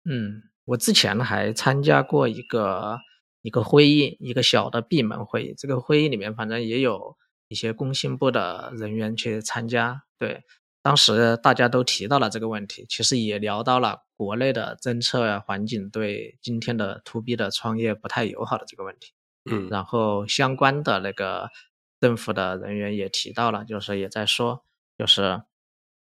[0.04, 2.98] 嗯，我之前还参加过一个。
[3.46, 5.54] 一个会议，一个小的闭门会议。
[5.58, 7.14] 这个会议里面，反正也有
[7.48, 10.04] 一些工信部的人员去参加。
[10.18, 10.44] 对，
[10.82, 19.12] 当时大家都提到了这个问题，其实也聊到了国内的政策环境对今天的 to B 的创业不太友好的这个问题。
[19.50, 21.50] 嗯，然后相关的那个
[22.00, 24.64] 政府的人员也提到了，就是也在说，
[24.98, 25.42] 就是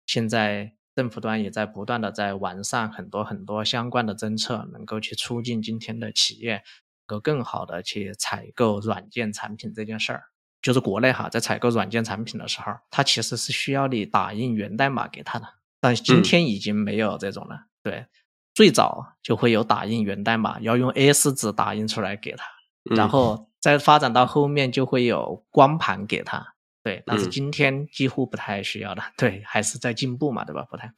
[0.06, 6.63] 现在政府端也在不断的在完善很多很多相关的政策，能够去促进今天的企业
[7.08, 10.24] 能够更好的去采购软件产品这件事儿。
[10.62, 15.46] 就是国内哈，在采购软件产品的时候，它其实是需要你打印源代码给他的，
[15.82, 17.65] 但今天已经没有这种了。
[17.82, 18.06] 对，
[18.54, 22.46] 最早就会有打印源代码，要用 A4 纸打印出来给他。
[22.84, 30.65] 然后再发展到后面就会有光盘给他，对，但是今天几乎不太需要了，对，还是在进步嘛，对吧？
[30.69, 30.93] 不太，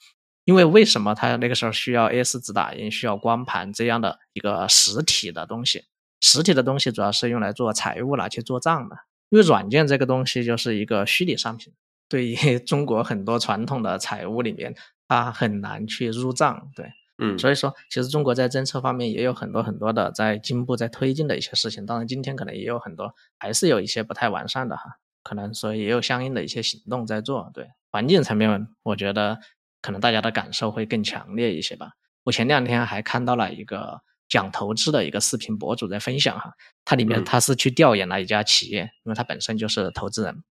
[0.45, 5.86] 因为为什么他那个时候需要 A4 纸打印，需要光盘这样的一个实体的东西？
[6.21, 8.98] 实体的东西主要是用来做财务拿去做账的，
[9.30, 11.71] 因为软件这个东西就是一个虚拟商品，
[12.10, 14.76] 对于 中国很多传统的财务里面，
[15.08, 16.91] 它很难去入账，对。
[17.17, 21.86] 嗯，所以说，其实中国在政策方面也有很多很多的在进步、在推进的一些事情。
[21.86, 27.49] 当然，今天可能也有很多还是有一些不太完善的哈，可能所以也有相应的一些行动在做。
[27.54, 29.39] 对环境层面，我觉得
[29.82, 31.91] 可能大家的感受会更强烈一些吧。
[32.23, 36.51] 我前两天还看到了一个讲投资的一个视频博主在分享哈，
[36.84, 40.43] 他里面他是去调研了一家企业，因为他本身就是投资人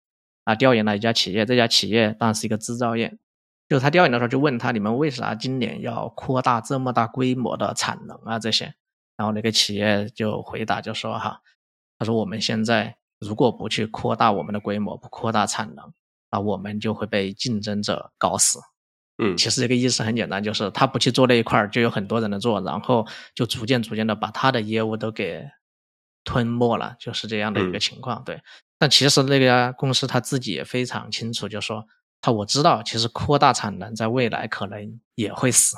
[0.45, 3.19] 啊，调研了一家企业，这家企业当然是一个制造业。
[3.67, 8.39] 就他调研的时候，就问他：你们为啥今年要扩大这么大规模的产能啊？
[8.39, 8.75] 这些，
[9.17, 11.41] 然后那个企业就回答就说：哈，
[11.99, 15.93] 他说我们现在如果不去扩大我们的规模，不扩大产能，
[16.31, 18.61] 那我们就会被竞争者搞死。
[19.17, 25.43] 嗯，其实这个意思很简单，就是他不去做那一块儿，就有很多人来做，然后就逐渐逐渐的把他的业务都给
[26.23, 28.23] 吞没了，就是这样的一个情况。
[28.25, 28.43] 对，
[28.79, 31.87] 但其实那家公司他自己也非常清楚，就说。
[32.25, 35.77] 他我知道，其实扩大产能在未来可能也会死，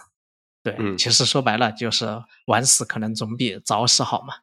[0.63, 4.35] 对，其实说白了就是晚死可能总比早死好嘛。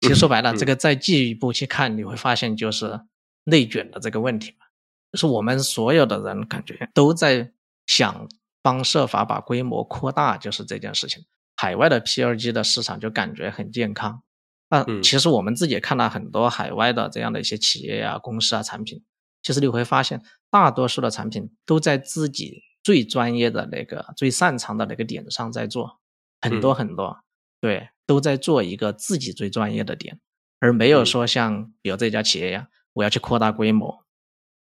[0.00, 3.00] 其实说白了，这个再进一步去看，你会发现就是
[3.44, 4.66] 内卷的这个问题嘛，
[5.12, 7.52] 就是我们所有的人感觉都在
[7.86, 8.28] 想
[8.60, 11.24] 方设法把规模扩大，就是这件事情。
[11.54, 14.22] 海外的 P2G 的市场就感觉很健康，
[14.70, 19.04] 那其实我们自己也看到很多海外的这样的一些企业啊、公司啊、产品。
[19.44, 20.22] 其实你会发现，
[20.54, 25.98] 大多数的产品都在自己最专业的那个、最擅长的那个点上在做，
[26.40, 27.18] 很多很多，
[27.60, 30.20] 对，都在做一个自己最专业的点，
[30.60, 34.04] 而没有说像比如这家企业呀，我要去扩大规模，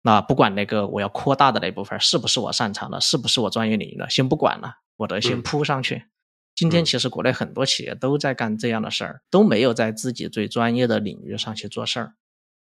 [0.02, 6.04] 那不管那个我要扩大的那部分是不是我擅长的，是不是我专业领域的，先不管了，我得先扑上去。
[6.54, 12.14] 今天其实国内很多企业都在干这样的事儿，都没有在自己最专业的领域上去做事儿。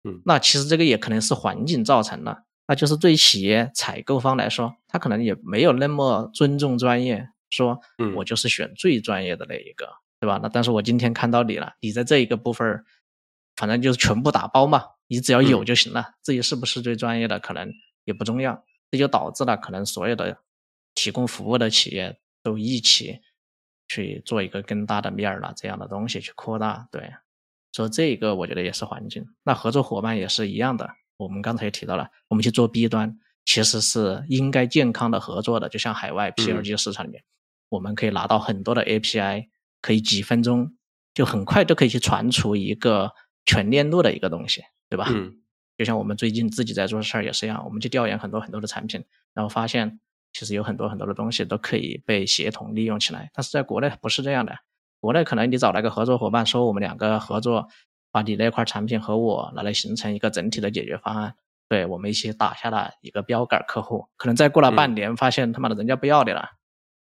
[0.04, 9.88] 嗯，那其实这个也可能是环境造成的，那就是对企业采购方来说，他可能也没有那么尊重专业，说，嗯，我就是选最专业的那一个，
[10.20, 10.38] 对吧？
[10.40, 12.84] 那但是我今天看到你了，你在这一个部分，
[13.56, 17.72] 反正就是全部打包嘛，你只要有就行了，至于是不是最专业的，可能
[18.04, 20.38] 也不重要，这就导致了可能所有的
[20.94, 23.18] 提供服务的企业都一起
[23.88, 27.14] 去做一个更大的面儿了，这样的东西去扩大，对。
[27.72, 29.26] 所以这个，我觉得也是环境。
[29.42, 30.88] 那合作伙伴也是一样的。
[31.20, 35.68] 我们刚才也提到了，我们去做 B 端，其实是应该健康的合作的。
[35.68, 37.22] 就像海外 P2G 市场里面，
[37.68, 39.48] 我们可以拿到很多的 API，
[39.82, 40.72] 可以几分钟
[41.12, 43.12] 就很快就可以去传出一个
[43.44, 45.06] 全链路的一个东西，对吧？
[45.10, 45.36] 嗯。
[45.76, 49.98] 就像我们最近自己在做事儿也是一样，我们去调研很多很多的产品，然后发现
[50.32, 53.30] 其实有很多很多的东西都可以被协同利用起来。
[53.32, 54.54] 但是在国内不是这样的。
[55.00, 57.66] 国内可能你找一个合作伙伴，说我们两个合作，
[58.10, 61.34] 把你那块产品和我拿来形成一个整体的解决方案，
[61.68, 64.08] 对我们一起打下了一个标杆客户。
[64.16, 66.50] 可能再过了半年，发现他妈的人家不要你了，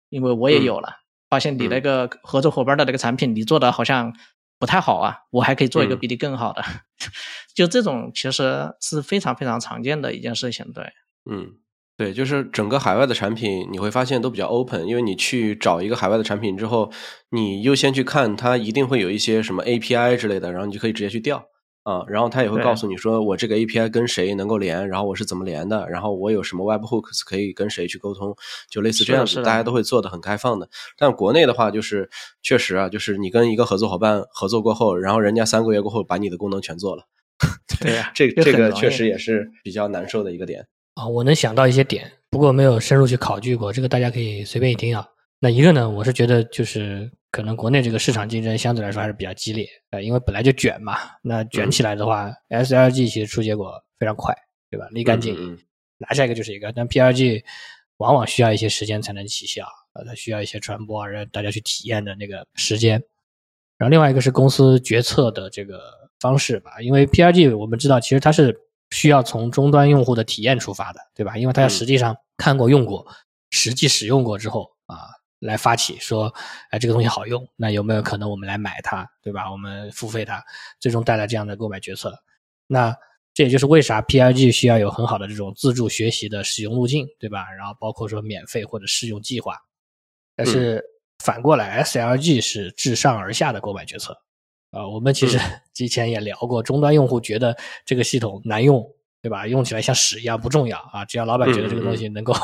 [0.08, 4.14] 因为我也有了，发现你那个合作伙伴的那个产品，你做的好像
[4.58, 6.62] 不太好啊，我还可以做一个比你更好的。
[7.54, 10.92] 就这种其实是非常非常常见的一件事情，对，
[11.30, 11.58] 嗯。
[11.98, 16.92] 对，就是整个海外的产品，你会发现都比较 open，因为你去找一个海外的产品之后，
[17.30, 21.44] 你优先去看它，一定会有一些什么 API 之类的，然后你就可以直接去调
[21.82, 28.32] 啊，然后它也会告诉你说，我这个 API 跟谁能够连，然后我是怎么连的，然后我有什么 web hooks 可以跟谁去沟通，
[28.70, 30.68] 就类似这样子，大家都会做的很开放的。
[30.96, 32.08] 但国内的话，就是
[32.40, 37.08] 确实啊，就是你跟一个合作伙伴合作过后，然后人家三个月过后把你的功能全做了，
[37.82, 40.68] 对呀，这这个确实也是比较难受的一个点。
[40.98, 45.06] 啊，我能想到一些点，不过没有深入去考据过，这个大家可以随便一听啊。
[45.38, 54.34] 那一个呢，我是觉得就是可能国内这个市场竞争相对来说还是比较激烈，呃，因为本来就卷嘛，那卷起来的话，SLG 其实出结果非常快，
[54.68, 54.88] 对吧？
[54.90, 55.58] 立竿见影，影，
[55.98, 56.72] 拿下一个就是一个。
[56.72, 57.44] 但 PRG
[57.98, 63.00] 往往需要一些时间才能起效，呃，它需要一些传播让大家去体验的那个时间。
[63.76, 65.80] 然后另外一个是公司决策的这个
[66.18, 68.58] 方式吧，因为 PRG 我们知道其实它是
[68.90, 71.36] 需要从终端用户的体验出发的，对吧？
[71.36, 73.06] 因为它实际上看过、用过、
[73.50, 75.08] 实际使用过之后啊，
[75.40, 76.32] 来发起说，
[76.70, 79.50] 哎，这个东西好用，那有没有可能我们来买它，对吧？
[79.50, 80.42] 我们付费它，
[80.80, 82.18] 最终带来这样的购买决策。
[82.66, 82.94] 那
[83.34, 87.50] 这也就是为啥 PRG 需要有很好的这种自助学习的使用路径，对吧？
[87.52, 89.56] 然后包括说免费或者试用计划。
[90.34, 90.82] 但是
[91.18, 94.16] 反过来，SLG 是自上而下的购买决策。
[94.70, 95.38] 啊，我们其实
[95.74, 98.84] 之前也聊过，终端用户觉得这个系统难用，
[99.22, 99.46] 对吧？
[99.46, 102.34] 用起来像屎一样不重要啊，只要老板觉得这个东西能够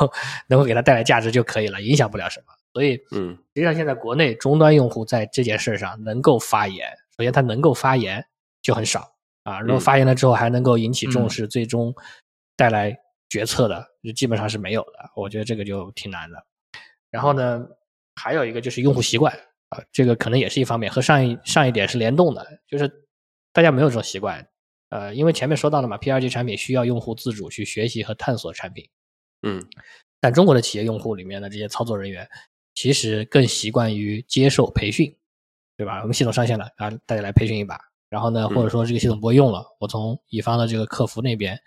[0.47, 2.45] 能够给他带来价值就可以了，影响不了什么。
[2.73, 8.25] 所以，嗯，实际上现在国内终端用户在这件事上能够发言，首先他能够发言
[8.61, 9.13] 就很少。
[9.43, 11.93] 啊，如果发言了之后还能够引起重视，最终
[12.57, 12.97] 带来
[13.29, 15.11] 决策的，就基本上是没有的。
[15.15, 16.43] 我觉得这个就挺难的。
[17.11, 17.63] 然后呢，
[18.15, 19.31] 还有一个就是用户习惯
[19.75, 22.89] 啊，这个可能也是一方面，和上一上一点是联动的，就是
[23.51, 24.47] 大家没有这种习惯。
[24.89, 28.87] 呃，因为前面说到了嘛，P2G 产品需要用户自主去学习和探索产品。
[29.41, 29.61] 嗯，
[30.21, 32.27] 但中国的企业用户里面的这些操作人员，
[32.75, 35.13] 其实更习惯于接受培训，
[35.75, 35.99] 对吧？
[36.01, 37.77] 我们系统上线了啊，大家来培训一把。
[38.09, 41.59] 然后呢，或者说这个系统不会用了，我从乙方的这个客服那边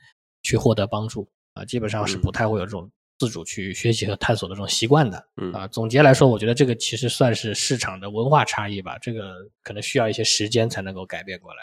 [0.43, 5.23] 去获得帮助啊，基本上是不太会有这种自主去学习和探索的这种习惯的。
[5.37, 11.59] 嗯啊，总结来说，我觉得这个其实算是市场的文化差异吧，这个可能需要一些时间才能够改变过来。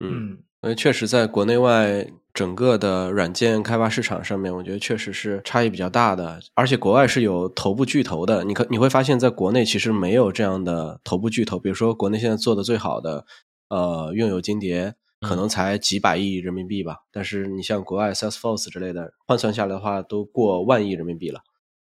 [0.00, 13.24] 嗯，因为确实在国内外整个的软件开发市场上面，我觉得确实是差异比较大的，而且国外是有头部巨头的，你可你会发现在国内其实没有这样的头部巨头，比如说国内现在做的最好的。
[13.70, 21.40] 呃，用友金蝶可能才几百亿人民币吧，但是你像国外 Salesforce 之类的，换算下来的话都过万亿人民币了，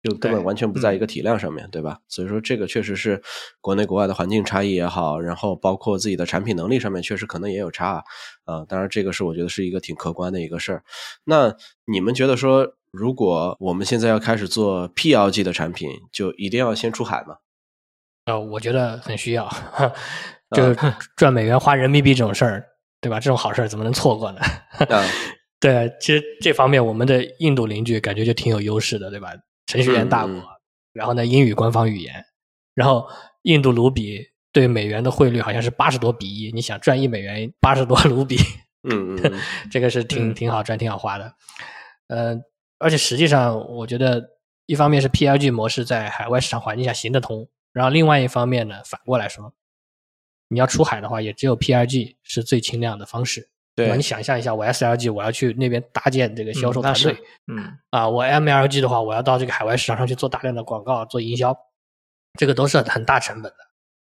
[0.01, 1.99] 就根本完全不在一个体量上面对吧？
[2.09, 3.21] 所以说这个确实是
[3.61, 8.03] 国内国外的环境差异也好，然后包括自己的产品能力上面确实可能也有差
[8.43, 8.65] 啊。
[8.67, 10.83] 当然这个是我觉得是一个挺客观的一个事儿。
[11.23, 11.55] 那
[11.85, 17.37] 你们觉得说，如果我们现在要开始做 PLG 的产品，就一定要先出海吗？
[18.25, 19.49] 呃，我觉得很需要。
[20.51, 20.77] 就是
[21.15, 22.65] 赚美元花人民币这种事儿，
[23.03, 23.19] 对吧？
[23.19, 24.39] 这种好事怎么能错过呢？
[25.59, 29.33] 对，其实这方面我们的印度邻居感觉就挺有优势的，对吧？
[29.67, 30.33] 程序员大国，
[30.93, 32.25] 然后呢，英语官方语言，
[32.73, 33.07] 然后
[33.43, 38.37] 印度卢比对美元的汇率好像是八十多比一，你想赚一美元八十多卢比，
[38.89, 39.39] 嗯嗯，
[39.71, 41.33] 这个是挺挺好赚、挺好花的。
[42.07, 42.35] 呃，
[42.79, 44.21] 而且实际上，我觉得
[44.65, 49.53] 一方面是 PLG 模式在海外市场环境下行得通，然后另外一方面呢，反过来说。
[50.49, 53.95] 你要出海的话，也只有 PRG 是最轻量的方式，对吧？
[53.95, 57.17] 你想象一下，我 SLG 我要去那边搭建这个销售团队，
[57.47, 61.55] 嗯啊，我 MLG 的话，我要到这个海外市场上去做大量的广告、做营销，
[62.39, 63.57] 这个都是很大成本的。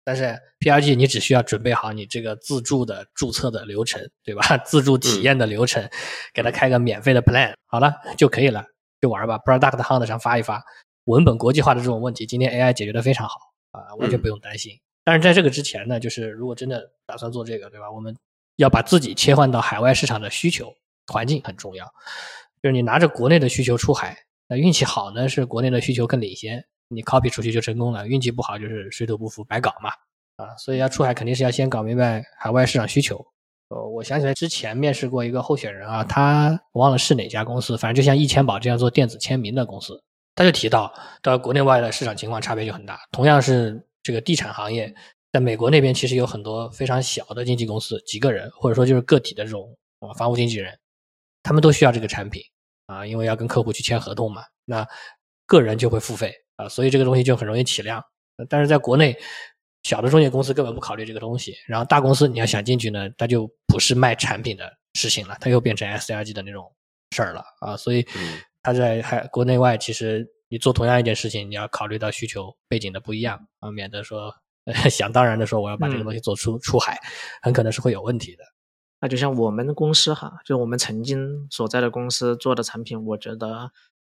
[0.08, 4.58] 但是 PRG 你只需要准备好你这个自助的注册的流程，对吧？
[4.64, 5.90] 自助体验的流程，
[6.32, 8.64] 给他开个免费的 plan，好了就可以了，
[9.02, 9.40] 就玩吧。
[9.40, 10.64] Product Hunt 上发一发，
[11.06, 13.36] 文本国际化的这种问题，今天 AI 解决的非常好
[13.72, 14.80] 啊，完全不用担心。
[15.06, 17.92] 但是在这个之前呢，就是如果真的打算做这个，对吧？
[17.92, 18.14] 我们
[18.56, 20.74] 要把自己切换到海外市场的需求
[21.06, 21.86] 环境很重要。
[22.64, 29.92] 就是你拿着国内的需求出海，那运气好呢是国内的需求更领先，你 copy 出去就成功了；运气不好就是水土不服，白搞嘛。
[30.38, 33.24] 啊，所以要出海肯定是要先搞明白海外市场需求。
[33.70, 40.04] 呃，我想起来之前面试过一个候选人啊，他忘了是哪家公司，反正就像易钱宝这样做电子签名的公司，
[40.34, 40.92] 他就提到，
[41.22, 43.86] 到国内外的市场情况差别就很大，同样是。
[44.06, 44.94] 这个地产行业
[45.34, 50.78] 在美国那边其实有很多非常小的经纪公司，几个人或者说就是个体的这种啊房屋经纪人，
[51.42, 52.44] 他们都需要这个产品
[52.86, 54.44] 啊，因为要跟客户去签合同嘛。
[54.64, 54.88] 那
[55.48, 58.04] 个人就会付费啊，所以这个东西就很容易起量。
[58.48, 59.18] 但是在国内，
[59.82, 66.72] 小的中介公司根本不考虑这个东西，然后大公司你要想进去呢，它就不是卖产品的事情了，它又变成 S R G 的那种
[67.10, 67.76] 事儿了啊。
[67.76, 68.06] 所以
[68.62, 70.32] 它在还国内外其实。
[70.50, 74.36] 你做同样一件事情，你要考虑到需求背景的不一样啊，免得说
[74.90, 77.00] 想当然的说我要把这个东西做出出海，
[77.42, 78.44] 很可能是会有问题的。
[79.02, 83.72] 那就像我们公司哈，就我们曾经所在的公司做的产品，我觉得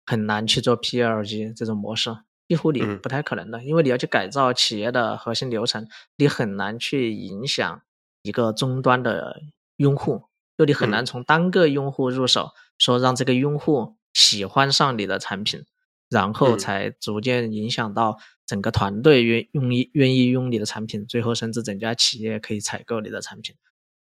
[0.04, 2.14] 很难去做 PLG 这种模式，
[2.46, 7.82] 几乎你不太可能的，因为你要去改造企业的核心流程，你很难去影响
[8.22, 9.40] 一个终端的
[9.76, 10.24] 用户，
[10.56, 15.64] 就你很难从单个用户入手，说让这个用户喜欢上你的产品。
[16.08, 23.54] 然后才逐渐影响到整个团队愿用意愿意用你的产品，最后甚至整家企业可以采购你的产品。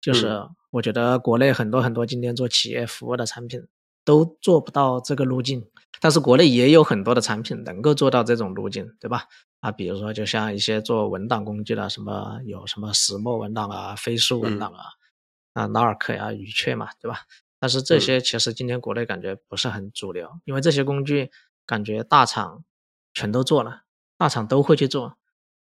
[0.01, 3.67] 就是我觉得国内很多很多今天做企业服务的产品
[4.05, 5.67] 都做不到这个路径，
[5.99, 9.25] 但是国内也有很多的产品能够做到这种路径，对吧？
[9.59, 14.85] 啊，比如说就像一些做文档工具的，什么有什么石墨文档啊、飞书文档啊，
[15.53, 17.19] 啊 Nark 呀、语雀嘛，对吧？
[17.59, 21.29] 但是这些其实今天国内感觉不是很主流，因为这些工具
[21.69, 22.63] 感觉大厂
[23.13, 23.83] 全都做了，
[24.17, 25.17] 大厂都会去做，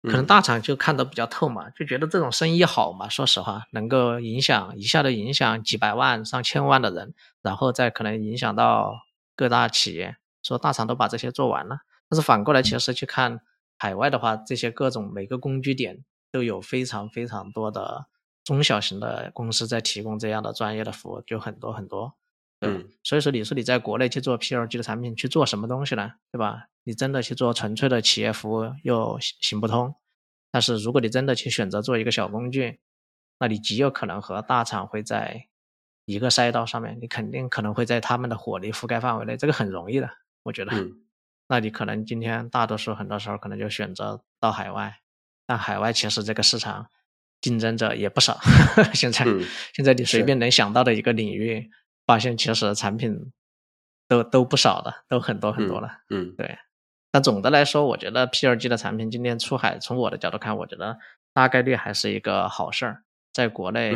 [0.02, 3.08] 可能大厂就看得比较透嘛，就觉得这种生意好嘛。
[3.08, 8.92] 说实话，能够影响一下子影响几百万、上千万的人，然后再可能影响到
[9.34, 11.78] 各大企业，说大厂都把这些做完了。
[12.10, 13.40] 但是反过来，其实去看
[13.78, 18.06] 海外的话，这些各种每个工具点都有非常非常多的。
[18.44, 22.14] 中小型的公司在提供这样的专业的服务就很多很多，
[22.66, 26.12] 嗯，所以说你说你在国内去做 PLG 的产品去做什么东西呢？
[26.30, 26.66] 对吧？
[26.84, 29.94] 你真的去做纯粹的企业服务又行不通，
[30.50, 32.78] 但是如果你真的去选择做一个小工具，
[33.38, 35.46] 那你极有可能和大厂会在
[36.04, 40.08] 一个赛道上面，你肯定可能会在他们的火力覆盖范围内，这个很容易的，
[40.44, 40.72] 我觉得。
[41.48, 45.00] 那你可能今天大多数很多时候可能就选择到海外，
[45.46, 46.88] 但海外其实这个市场。
[47.42, 48.40] 竞争者也不少，
[48.94, 49.24] 现在
[49.74, 51.70] 现在你随便能想到的一个领域，
[52.06, 53.32] 发现其实产品
[54.08, 55.90] 都都不少的，都很多很多了。
[56.10, 56.56] 嗯，对。
[57.10, 60.98] 但总的来说，我觉得 P 二 G 的产品今天出海，从我的角度看，我觉得
[61.34, 63.02] 大概率还是一个好事儿。
[63.32, 63.94] 在国内，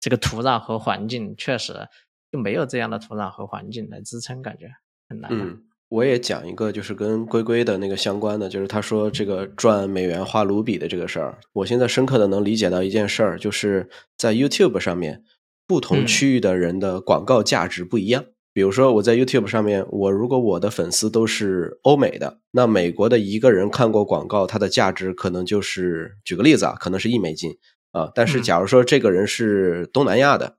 [0.00, 1.88] 这个土壤和环境确实
[2.30, 4.70] 就没有这样的土壤和环境来支撑，感觉
[5.08, 5.30] 很难。
[5.32, 5.64] 嗯。
[5.88, 11.38] 我也讲一个，就是跟龟龟的那个相关的，就是他说这个赚美元花卢比的这个事儿。
[11.54, 13.88] 我现在深刻的能理解到一件事儿，就是
[14.18, 15.24] 在 YouTube 上面，
[15.68, 18.24] 不同区域的人的广告价值不一样。
[18.52, 27.56] 比如说我在 YouTube 上面，我如果我的粉丝都是欧美的，那美国的一个人看过广告，它的价值可能就是举个例子啊，可能是一美金
[27.92, 28.10] 啊。
[28.12, 30.56] 但是假如说这个人是东南亚的。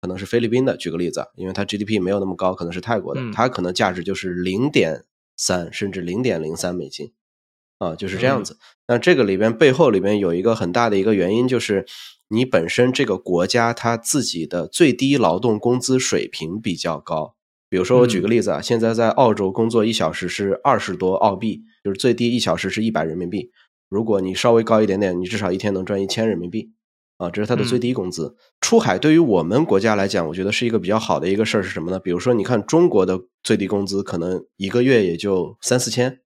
[0.00, 5.04] 可能是菲律宾的，举个例子，因为他 GDP 没有那么高，可能是泰国的，他可能价值就是零点
[5.36, 7.12] 三甚至零点零三美金，
[7.82, 8.56] 啊，就是这样子。
[8.86, 11.84] 那这个里边背后里边有一个很大的一个原因，就是
[12.28, 17.34] 你本身这个国家它自己的最低劳动工资水平比较高。
[17.68, 23.50] 比如说我举个例子啊，现在在澳洲工作一小时是二十多澳币，就是最低一小时是一百人民币。
[23.88, 26.70] 如果你稍微高一点点，你至少一天能赚一千人民币。
[27.18, 28.36] 啊，这是它的最低工资。
[28.60, 31.98] 出海对于我们国家来讲，我觉得是一个比较好的一个事儿是什么呢？
[31.98, 36.20] 比如说，你看中国的最低工资可能一个月也就三四千，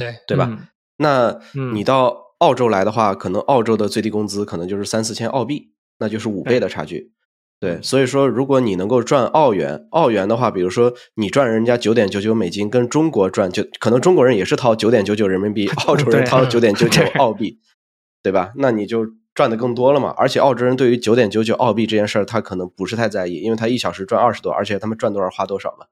[0.00, 0.58] 对对吧？
[0.96, 1.38] 那
[1.72, 7.12] 你到澳洲来的话，可能澳洲的最低工资可能就是三四千澳币，那就是五倍的差距。
[7.60, 17.60] 对，所以说，如果你能够赚澳元，澳元的话，比如说你赚人家九点九九美金，跟中国赚就可能中国人也是掏九点九九人民币， 澳洲人掏九点九九澳币，
[18.22, 18.52] 对吧？
[18.56, 19.06] 那你就。
[19.32, 20.12] 赚的更多了嘛？
[20.18, 25.86] 而且澳洲人对于九点九九澳币这件事儿，他可能不是太在意，因为他一小时赚二十多，而且他们赚多少花多少嘛。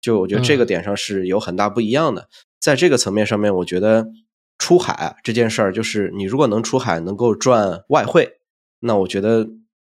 [0.00, 2.28] 就我觉得这个点上是有很大不一样的。
[2.58, 4.06] 在这个层面上面，我觉得
[4.58, 8.38] 出海这件事儿，就是你如果能出海能够赚外汇，
[8.80, 9.48] 那我觉得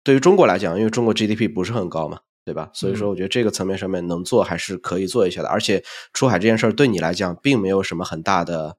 [0.05, 2.71] 对于中国来讲，因为中国 GDP 不是很高嘛，对吧？
[2.73, 5.49] 所以说，我觉得这个层面上面能做还是可以做一下的。
[5.49, 5.83] 而且
[6.13, 8.77] 出海这件事儿对你来讲，并没有什么很大的。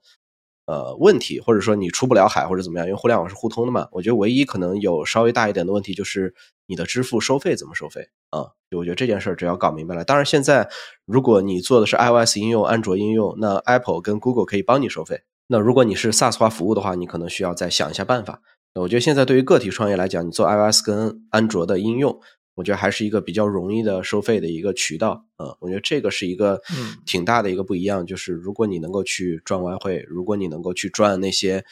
[0.65, 3.87] 呃，问题或者说你出不了海或者怎么样，因为互联网是互通的嘛。
[3.91, 6.33] 我觉得唯一可能有稍微大一点的问题就是
[6.67, 8.47] 你的支付收费怎么收费啊？
[8.71, 10.03] 我觉得这件事儿只要搞明白了。
[10.03, 10.69] 当然，现在
[11.05, 15.21] 如果你做的是 iOS 应用、安卓应用，那 Apple 跟 Google 可以帮你收费。
[15.47, 18.41] 那如果你是 SaaS 化服务的话，你可能需要再想一下办法。
[18.75, 22.19] 我觉得现在对于个体创业来讲，你做 iOS 跟安卓的应用。
[22.55, 26.61] 我觉得还是一个比较容易的收费的一个渠道，嗯，我觉得这个是一个
[27.05, 31.65] 挺大的一个不一样，就是如果你能够去赚外汇，如果你能够去赚那些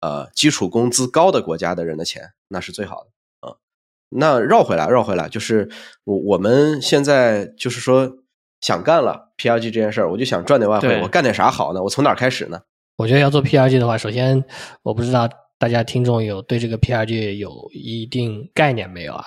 [0.00, 3.10] 呃基础工资高的国家的人的钱，那是最好的，
[3.46, 3.56] 嗯。
[4.08, 5.68] 那绕回来，绕回来，就是
[6.04, 8.18] 我我们现在就是说
[8.60, 11.82] 想干了 P R G 这件事儿，我就想赚点外汇，我干点啥好呢？
[11.82, 12.60] 我从哪儿开始呢？
[12.96, 14.44] 我觉得要做 P R G 的话，首先
[14.82, 15.28] 我不知道
[15.58, 19.24] 大家听众有对这个 P R G 有一定概念没有啊？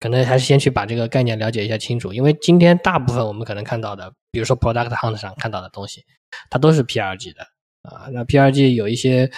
[0.00, 6.02] 可能还是先去把这个概念了解一下清楚，因为今天大部分我们可能看到的，比如说 Product Hunt 上看到的东西，
[6.48, 7.42] 它都是 PRG 的
[7.82, 8.08] 啊。
[8.10, 9.30] 那 PRG 有一些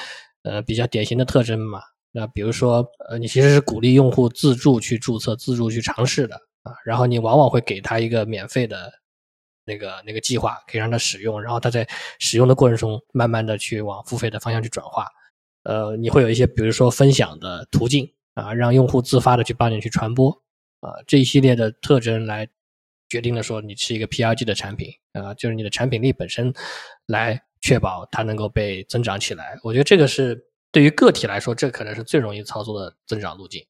[0.44, 1.82] 呃比较典型的特征嘛，
[2.12, 8.92] 那比如说呃你其实是鼓励用户自助去注册、自助去尝试的啊，然后你往往会给他一个免费的
[9.64, 11.88] 那个那个计划，可以让他使用，然后他在
[12.20, 15.06] 使用的过程中慢慢的去往付费的方向去转化。
[15.64, 20.41] 呃，你会有一些比如说分享的途径啊，让用户自发的去帮你去传播。
[20.82, 22.46] 啊，这一系列的特征来
[23.08, 26.52] 决定了说你是一个 PRG 的产品啊，就是你的产品力本身
[27.06, 29.58] 来确保它能够被增长起来。
[29.62, 33.64] 我觉得这个是对于个体来说，这可能是最容易操作的增长路径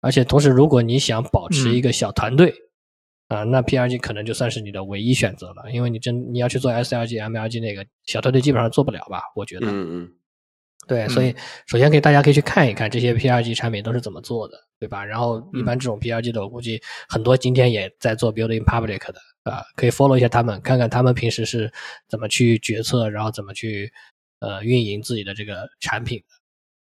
[0.00, 2.54] 而且同时，如果你想保持一个小团队，
[3.26, 9.22] 啊，那 PRG 可能就算是你的唯一选择了，因为你真你要去做 SLG、MLG 那个小团队基本上做不了吧？
[9.34, 9.66] 我觉得。
[9.66, 10.12] 嗯嗯。
[10.88, 11.36] 对，所以
[11.66, 15.04] 首先可以大家可以去看一看这些 PRG 产品都是怎么做的，对吧？
[15.04, 16.80] 然后一般这种 PRG 的，我估计
[17.10, 21.70] 很多今天也在做 Building Public 的啊，可以 follow 一下他们，看看他们平时是
[22.08, 23.92] 怎么去决策，然后怎么去
[24.40, 26.24] 呃运营自己的这个产品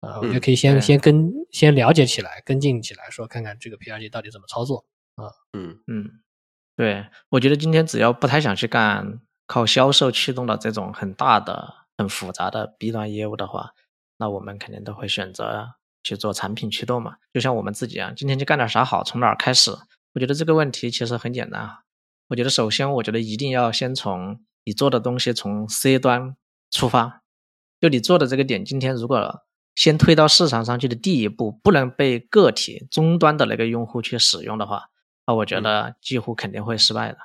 [0.01, 0.21] 的啊。
[0.21, 4.85] 我觉得可以先先跟先了解起来，跟进起来，说看看这个 PRG 到底怎么操作
[5.17, 5.33] 啊。
[5.53, 6.09] 嗯嗯，
[6.77, 13.73] 对，我觉得今天只要不太想去干靠销售驱动的这种很大的、很复杂的 B 端业务的话。
[14.19, 19.71] 那我们肯定都会选择去做产品驱动嘛，就像我们自己啊，今天去干点啥好，从哪儿开始？
[20.15, 21.81] 我觉得这个问题其实很简单啊。
[22.29, 26.37] 我觉得首先，我觉得一定要先从你做的东西从 C 端
[26.71, 27.23] 出发，
[27.81, 29.43] 就你做的这个点，今天如果
[29.75, 34.85] 先推到市场上去的第一步不能被个体终端的那个用户去使用的话，
[35.27, 37.19] 那我觉得几乎肯定会失败的。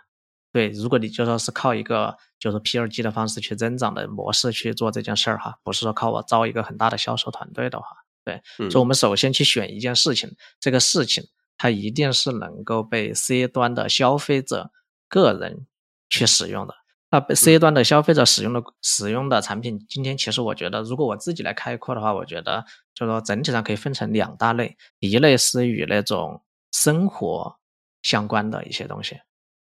[0.51, 7.87] 对，如果你就说是靠一个就是 P 二 G 的方式去增长的模式去做这件事儿哈，不是说靠我招一个很大的销售团队的话，
[8.25, 10.29] 对，所以我们首先去选一件事情，
[10.59, 11.23] 这个事情
[11.57, 14.71] 它一定是能够被 C 端的消费者
[15.07, 15.67] 个人
[16.09, 16.75] 去使用的。
[17.13, 26.41] 那被 C 端的消费者使用的使用的产品，今天其实我觉得，如果我自己来开阔的话，我觉得就是说整体上可以分成两大类，一类是与那种
[26.71, 27.57] 生活
[28.01, 29.17] 相关的一些东西。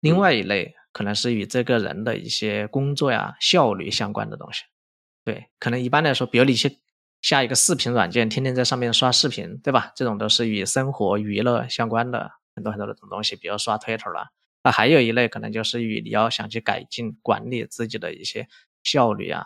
[0.03, 4.63] 另外一类可能是与这个人的一些工作呀效率相关的东西，
[5.23, 6.79] 对，可能一般来说，比如你去
[7.21, 9.93] 下一个视频软件，天天在上面刷视频，对吧？
[9.95, 14.33] 这种都是与生活娱乐相关的很多很多的种东西，比如刷 Twitter 了。
[14.61, 18.49] 那还有一类可能就是与你要想去改进管理自己的一些
[18.83, 19.45] 效率啊，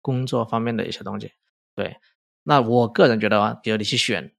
[0.00, 1.30] 工作方面的一些东西。
[1.76, 1.98] 对，
[2.42, 4.32] 那我个人觉得啊，比如你去选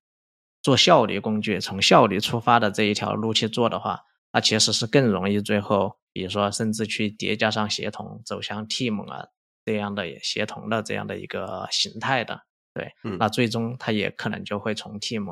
[0.62, 4.04] 做效率工具，从效率出发的这一条路去做的话。
[4.36, 9.28] 那其实是更容易最后，比如说甚至去叠加上协同，走向 team 啊
[9.64, 12.42] 这样的协同的这样的一个形态的，
[12.74, 15.24] 对，那最终它也可能就会从 team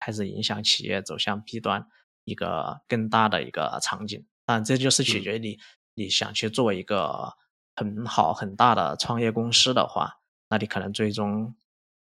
[0.00, 1.86] 开始影响企业走向 B 端
[2.24, 4.26] 一个更大的一个场景。
[4.44, 5.58] 但这就是取决于你
[5.94, 7.34] 你想去做一个
[7.76, 10.14] 很好很大的创业公司的话，
[10.50, 11.54] 那你可能最终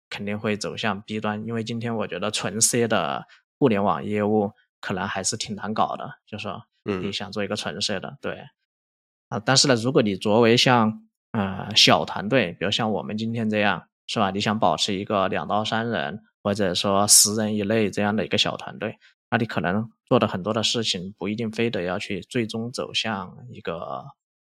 [0.09, 3.25] 肯定会走向 B 端，因为今天我觉得纯 C 的
[3.59, 4.53] 互联网业务。
[4.85, 8.39] 可能还是挺难搞的，就说你想做一个纯色的，对
[9.29, 14.29] 啊，但是呢，如果你作为像呃小团队，比如像我们今天这样，是吧？
[14.29, 18.99] 你想保持一个两到三人，或者说十人以内这样的一个小团队，
[19.31, 24.05] 那你可能做的很多的事情不一定非得要去最终走向一个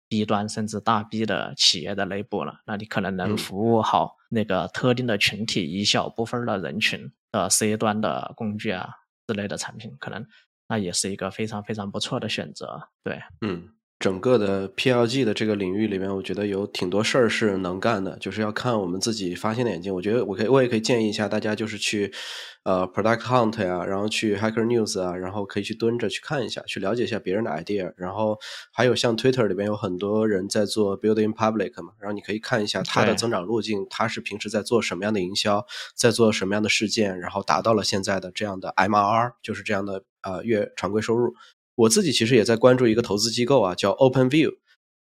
[0.09, 8.89] B 端甚至大 B 的企业的内部了，那你可能能服务好那个特定的群体一小部分的人群的 C 端的工具啊。
[9.27, 10.25] 之类的产品，可能
[10.67, 12.89] 那也是一个非常非常不错的选择。
[13.03, 19.93] 对，嗯，整个的 PLG 的这个领域里面，我觉得有挺多事儿是能干的，就是要看我们自己发现的眼睛。
[19.93, 22.13] 我觉得我可以，我也可以建议一下大家，就是去。
[22.65, 27.93] 呃，Product Hunt 呀，然后去 Hacker News 啊，然后可以去蹲着去看一下，去了解一下别人的 idea。
[27.95, 28.39] 然后
[28.73, 41.35] 还有像 Twitter 里边有很多人在做 Building Public 嘛，然后你可以看一下他的增长路径，他是平时在做什么样的营销，在做什么样的事件，然后达到了现在的这样的 MRR，就是这样的呃月常规收入。
[41.75, 44.51] 我自己其实也在关注一个投资机构啊，叫 OpenView。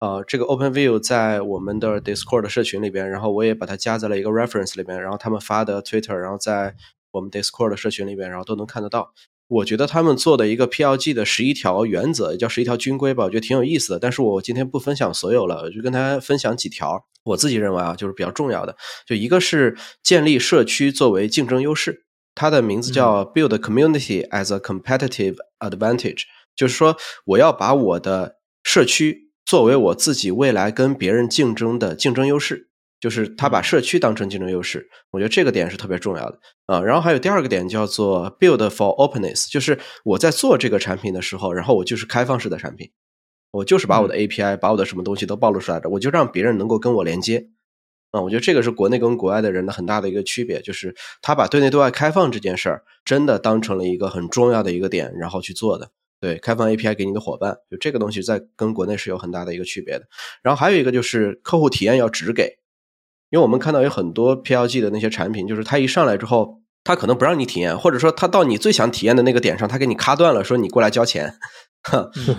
[0.00, 6.74] 呃，这个 OpenView 在我们的 Discord 社群里边，然后我也把它加在了一个 reference 里边，然后他们发的 Twitter，然后在
[7.12, 9.12] 我们 Discord 的社群里边，然后都能看得到。
[9.46, 13.98] 我觉得他们做的一个 PLG 的十一条原则，也叫十一条军规吧，我觉得挺有意思的。
[13.98, 17.04] 但是我今天不分享所有了，我就跟大家分享几条。
[17.24, 18.76] 我自己认为啊，就是比较重要的。
[19.06, 22.04] 就一个是建立社区作为竞争优势，
[22.34, 26.22] 它的名字叫 Build Community as a Competitive Advantage，
[26.56, 26.96] 就是说
[27.26, 32.70] 我要把我的社区作为我自己未来跟别人竞争的竞争优势。
[33.00, 36.80] 就是他把社区当成竞争优势，我觉得这个点是特别重要的啊。
[36.80, 42.92] 然后还有第二个点叫做 build for openness，就是我在做这个产品的时候，然后我就是开放式的产品，
[43.50, 47.48] 我就是把我的 API，把我的什么东西都暴露出来的，我就让别人能够跟我连接
[48.12, 48.22] 啊。
[48.22, 55.90] 我觉得这个是国内跟国外的人的很大的一个区别，就是他把对内对外开放这件事儿真的当成了一个很重要的一个点，然后去做的。
[56.24, 60.06] 对，开放 API 给你的伙伴，就这个东西在跟国内是有很大的一个区别的。
[60.42, 62.56] 然后还有一个就是客户体验要直给。
[63.28, 71.34] 因为我们看到有很多 PLG 的那些产品，就是他一上来之后，他可能不让你体验，或者说他到你最想体验的那个点上，他给你卡断了，说你过来交钱，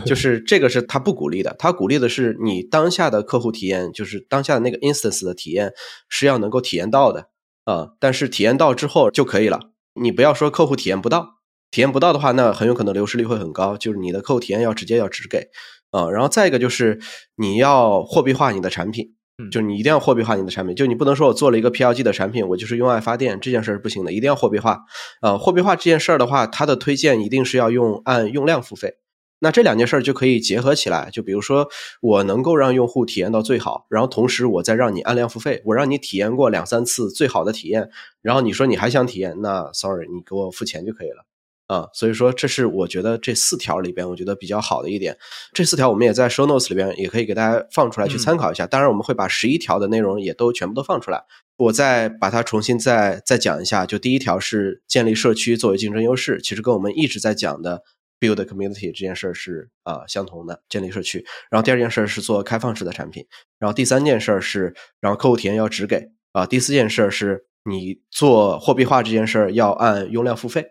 [0.04, 1.56] 就是这个是他不鼓励的。
[1.60, 5.72] 他鼓励的是你当下的客户体验，就是当下的那个 instance 的体验
[6.10, 7.28] 是要能够体验到的
[7.66, 7.90] 啊。
[8.00, 9.60] 但是体验到之后就可以了，
[9.94, 11.35] 你不要说客户体验不到
[11.72, 15.50] 体验不到的话，那很有可能流失率会很高，就是你的客户体验要直接要直给
[15.92, 16.10] 啊。
[16.10, 17.00] 然后再一个就是
[17.36, 19.14] 你要货币化你的产品，
[19.52, 24.82] 就是你一定要货币化你的产品，就你不能说我做了一个 PLG 的产品，我就是用爱发电这件事是不行的，一定要货币化。
[25.22, 28.96] 呃，货币化这件事儿的话，它的推荐一定是要用按用量付费。
[29.40, 31.68] 那这两件事儿就可以结合起来，就比如说
[32.02, 37.90] 我能够让用户体验到最好，然后同时我再让你按量付费，我让你体验过两三次最好的体验，
[38.22, 41.26] 然后你说你还想体验，那 sorry，你给我付钱就可以了
[41.68, 41.88] 啊。
[41.94, 45.18] 所以说这是我觉得这四条里边我觉得比较好的一点，
[45.54, 48.66] 这四条我们也在 show notes 里边也可以给大家放出来去参考一下。
[48.68, 51.24] 当然我们会把十一条的内容也都全部都放出来，
[51.58, 53.86] 我再把它重新再再讲一下。
[53.86, 57.84] 就第一条是建立社区作为竞争优势，其实跟我们一直在讲的。
[58.18, 61.26] build community 这件事是啊相同的，建立社区。
[61.52, 63.26] 然后第二件事是做开放式的产品。
[63.60, 66.46] 然后第三件事是，然后客户体验要只给啊。
[66.46, 70.66] 第四件事是你做货币化这件事要按用量付费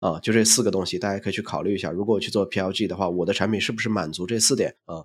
[0.00, 0.18] 啊。
[0.20, 1.90] 就这四个东西，大家可以去考虑一下。
[1.90, 5.04] 如果我去做 PLG 的话，我的产品是不是满足这四点啊？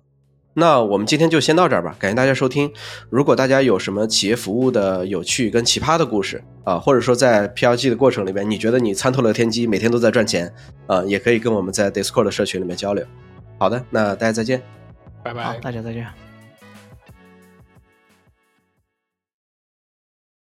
[0.55, 2.71] 那我们今天就先到这儿吧，感谢大家收听。
[3.09, 10.53] 如果大家有什么企业服务的有趣跟奇葩的故事啊，或者说在 PLG 的过程里边，你觉得你参透了天机，每天都在赚钱
[10.85, 13.03] 啊，也可以跟我们在 Discord 的社群里面交流。
[13.57, 14.61] 好的，那大家再见，
[15.23, 16.22] 拜拜，大家再见。